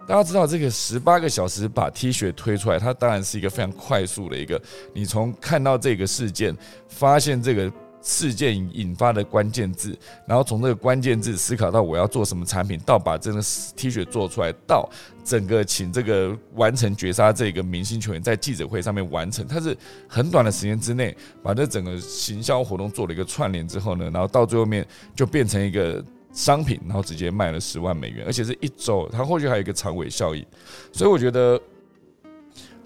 [0.07, 4.61] 大家知道这个十八个小时把 T 恤推出来，它当然是一个非常快速的一个。
[4.93, 6.55] 你从看到这个事件，
[6.87, 7.71] 发现这个
[8.05, 13.41] 事件引发的关键字，然后从这个关键字思考到我要做什么产品，到把这个
[13.75, 14.87] T 恤做出来，到
[15.23, 19.75] 整个请这个完成绝杀这个明星球员在记者会上面完成，它是
[20.07, 26.01] 很短的时间之内把这整个行销活动做了一个串联之后呢，然后到最后面就变成一个。
[26.35, 30.45] 商品，然后直接卖了十万美元，而且是一周，它后续还有一个长尾效应，
[30.91, 31.57] 所以我觉得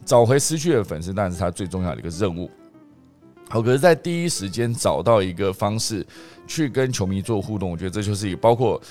[0.05, 2.47] 找回失去的粉丝，当然是他最重要的一个任务。
[3.49, 6.05] 好，可是，在第一时间找到一个方式
[6.47, 8.81] 去跟球迷做互动，我觉得这就是一包括。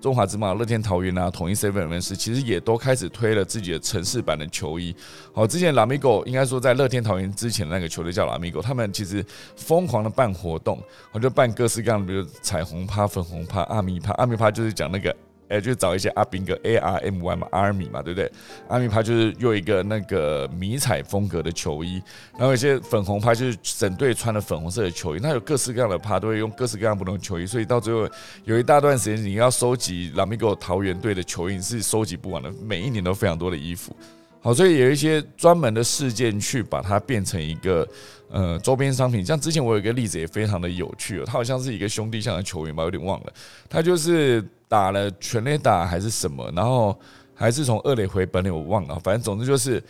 [0.00, 4.96] 中华之棒、乐天桃园啊，统一 seven 人士其实也都开始推了自己的城市版的球衣。
[5.30, 9.22] 好，之前拉米狗应该说在乐天桃园之前的那个球队叫拉米狗，他们其实
[9.56, 10.82] 疯狂的办活动，
[11.12, 14.12] 我就办各式各样的，比如彩虹趴、粉红趴、阿米趴。
[14.12, 15.14] 阿米趴就是讲那个。
[15.50, 18.32] 哎，就找一些阿兵哥 A R M Y 嘛，Army 嘛，对不对
[18.68, 22.00] ？？Army 派就是用一个那个迷彩风格的球衣，
[22.38, 25.20] 然后一些粉红派就是整队穿的粉红色的球衣。
[25.20, 28.08] 那有各式各样的派都会用各式各样不同的球衣，所以到最后
[28.44, 33.94] 有一大段时间你要收集拉米狗桃园队的球衣是收集不完的，每一年都非常多的衣服。
[34.40, 37.86] 好，所以有一些专门的事件去把它变成一个
[38.28, 39.24] 呃周边商品。
[39.24, 43.32] 像之前我有一个例子也非常的有趣哦，他好像是一个兄弟像的球员吧，有点忘了，
[43.68, 44.44] 他就是。
[44.70, 46.96] 打了全垒打还是什么，然后
[47.34, 48.96] 还是从二垒回本垒，我忘了。
[49.00, 49.82] 反正总之就是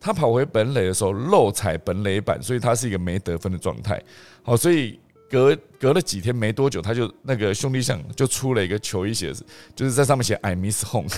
[0.00, 4.02] 他跑回本垒的时候漏踩本垒板，所以他是一个没得分的状态。
[4.42, 11.10] 好，所以隔隔了几天没多久，他就那个兄弟象就出了一个球衣鞋子，就是在上面写 “I miss home”。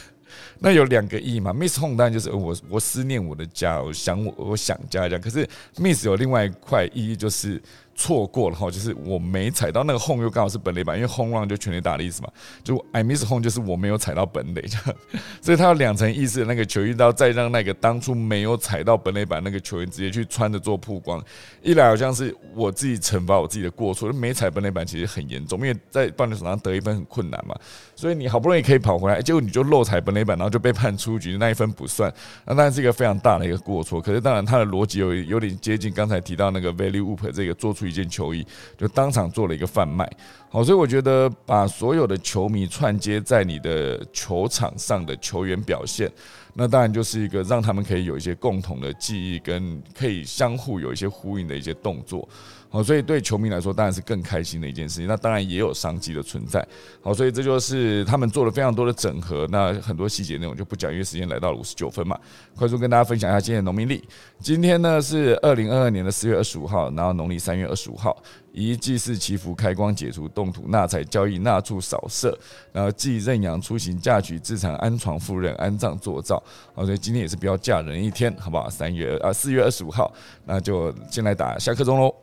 [0.59, 5.21] 那有两个意嘛，miss home 当然就是我我思念我的家，我想我我想家这样。
[5.21, 7.61] 可是 miss 有另外一块意义就是。
[7.99, 12.29] 错过了哈，就是我没踩到那个 home，又刚好是本垒板，因为 home run 就全垒打的意思嘛。
[12.63, 14.97] 就 I miss home，就是我没有踩到本垒，这样。
[15.43, 21.21] 所以他有两层意思，那个球衣刀再让那个当初没有踩到本垒板那个球员直接去穿着做曝光。
[21.61, 27.57] 一来好像是我自己惩罚我自己的过错，没踩本垒板其实很严重，因为在棒球场上得一分很困难嘛。
[27.97, 32.15] 所以你好不容易可以跑回来，结果你就漏踩本垒板，然后就被判出局，那一分不算。
[32.47, 34.01] 那当然是一个非常大的一个过错。
[34.01, 37.88] 可是当然他的逻辑有有点接近刚才提到那个 value up 这个做出。
[37.89, 40.09] 一件球衣就当场做了一个贩卖，
[40.51, 46.11] 好，所以我觉得把所有的球迷串接在你的球场上的球员表现，
[46.55, 52.29] 那当然就是一个让他们可以有一些共同的记忆，跟可以相互有一些呼应的一些动作。
[52.71, 55.07] 好，所以对球迷来说当然是更开心的一件事情。
[55.07, 56.67] 那当然也有商机的存在。
[57.01, 59.49] 好，所以这就是他们做了非常多的整合。
[59.51, 62.19] 那很多细节内容就不讲，因为时间来到了五十九分嘛，
[62.55, 64.07] 快速跟大家分享一下今天的农民历。
[64.41, 68.15] 今天呢是二零二二年的四月二十五号，然后农历三月二十五号，
[68.53, 72.39] 以祭祀祈福、开光解除、动土纳财、交易纳畜、扫射，
[72.71, 76.43] 然后祭认养、出行、嫁娶、自产、安床、赴任、安葬、做灶。
[76.75, 78.69] 好，所以今天也是比较嫁人一天，好不好？
[78.69, 80.13] 三月啊，四月二十五号，
[80.45, 82.15] 那就先来打下课钟喽。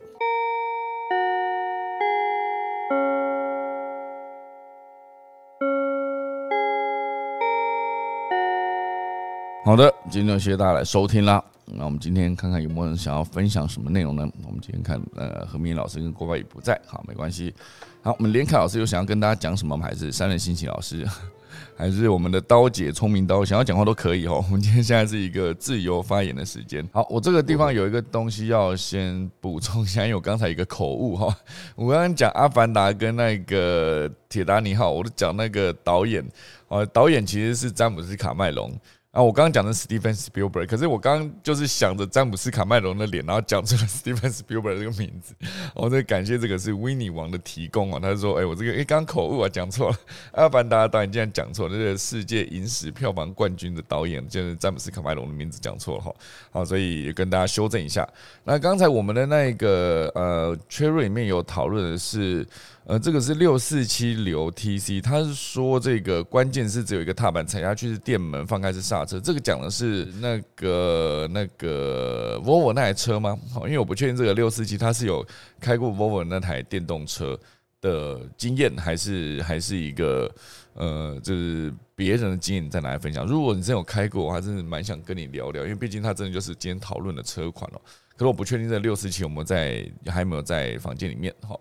[9.66, 11.42] 好的，今天就谢谢大家来收听啦。
[11.64, 14.24] 那我们今天看看有没有人想要分享什么内容呢？
[14.44, 17.52] 我们今天看，呃，何明老师跟郭外宇不在，好，没关系。
[18.00, 19.84] 好，我们连凯老师有想要跟大家讲什么吗？
[19.84, 21.04] 还是三人心情老师，
[21.76, 24.36] 还是我们的刀姐聪明刀，想要讲话都可以哦。
[24.46, 26.88] 我们今天现在是一个自由发言的时间。
[26.92, 31.36] 好，我这个地方有一个东西要先补充一下，因为我刚才一个口误哈。
[31.74, 36.24] 我刚刚讲阿凡达跟那个铁达尼号，我都讲那个导演，
[36.68, 38.72] 呃，导演其实是詹姆斯卡麦隆。
[39.16, 45.34] 啊，我刚刚讲的 Steven Spielberg，可是我刚刚就是想着詹姆斯卡麦隆的脸，然后讲出了 Steven Spielberg 这个名字。
[45.74, 49.96] 我在感谢这个是 Winnie 王的提供啊，他说：“哎，我这个哎刚口误啊，讲错了。
[50.36, 56.14] 阿凡达导演竟然讲错，这个世界影史票房冠军的导演就是詹姆斯卡麦隆的名字讲错了哈。
[56.50, 58.06] 好，所以也跟大家修正一下。
[58.44, 62.46] 那刚才我们的那个呃 Cherry 里面有讨论的是。
[62.88, 69.18] 呃，这个是六四七流 TC，他是说这个关键是只有一个踏板踩下去是电门，放开是刹车。
[69.18, 73.36] 这个讲的是那个那个 Volvo 那台车吗？
[73.52, 75.26] 好，因为我不确定这个六四七它是有
[75.58, 77.36] 开过 Volvo 那台电动车
[77.80, 80.32] 的经验，还是还是一个
[80.74, 83.26] 呃，就是别人的经验在哪里分享？
[83.26, 87.80] 如果你真有开过，我还是蛮想跟你聊聊，因为毕竟它真的就是今天讨论的车款哦。
[88.12, 91.58] 可是我不确定这六四七有没有在还没有在房间里面哈。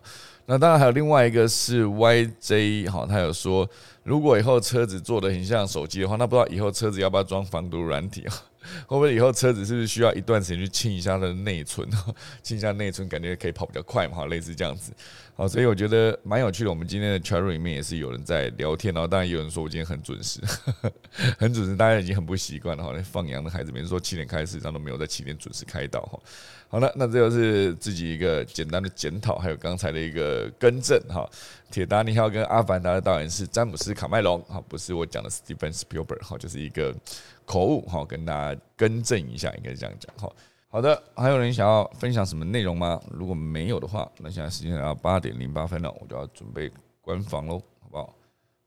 [0.47, 3.67] 那当然还有另外一个是 YJ 哈，他有说，
[4.03, 8.33] 如果以后车子做的很像手机的话，那不知道以后车子要不要装防毒软体啊？
[8.87, 11.87] 会不会以后车子是不是需要一段时间去清一下它的内存？
[12.41, 14.25] 清一下内存，感觉可以跑比较快嘛？
[14.25, 14.91] 类似这样子。
[15.35, 16.69] 好，所以我觉得蛮有趣的。
[16.69, 20.39] 我们今天的 c h a r 里面也是有人在聊天，然后当然有人说我今天很准时，
[21.37, 22.91] 很准时，大家已经很不习惯了哈。
[23.03, 26.19] 放羊的孩子，每次说七点开始，他都没有在七点准时开到哈。
[26.67, 31.25] 好了，那这就是自己一个简单的检讨，还有刚才的一个更正哈。
[31.71, 36.93] 铁达尼号跟阿凡达的导演是詹姆斯卡麦隆，哈，不是我讲的 Steven Spielberg，哈，就是一个
[37.45, 40.29] 口误哈，跟大家更正一下，应该是这样讲哈。
[40.67, 43.01] 好的，还有人想要分享什么内容吗？
[43.09, 48.15] 如果没有的话，那现在时间来到八点零八分了，我就要准备关房喽，好不好？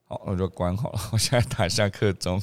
[0.06, 2.40] 好，那我就关好了，我现在打下课钟。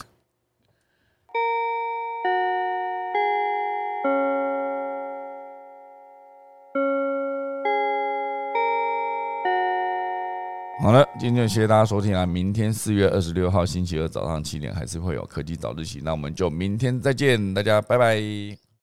[10.85, 12.27] 好了，今天就谢谢大家收听啊！
[12.27, 18.64] 明天四月二十六号星期二早上七点还是会有科技早自习，那我们就明天再见，大家拜拜。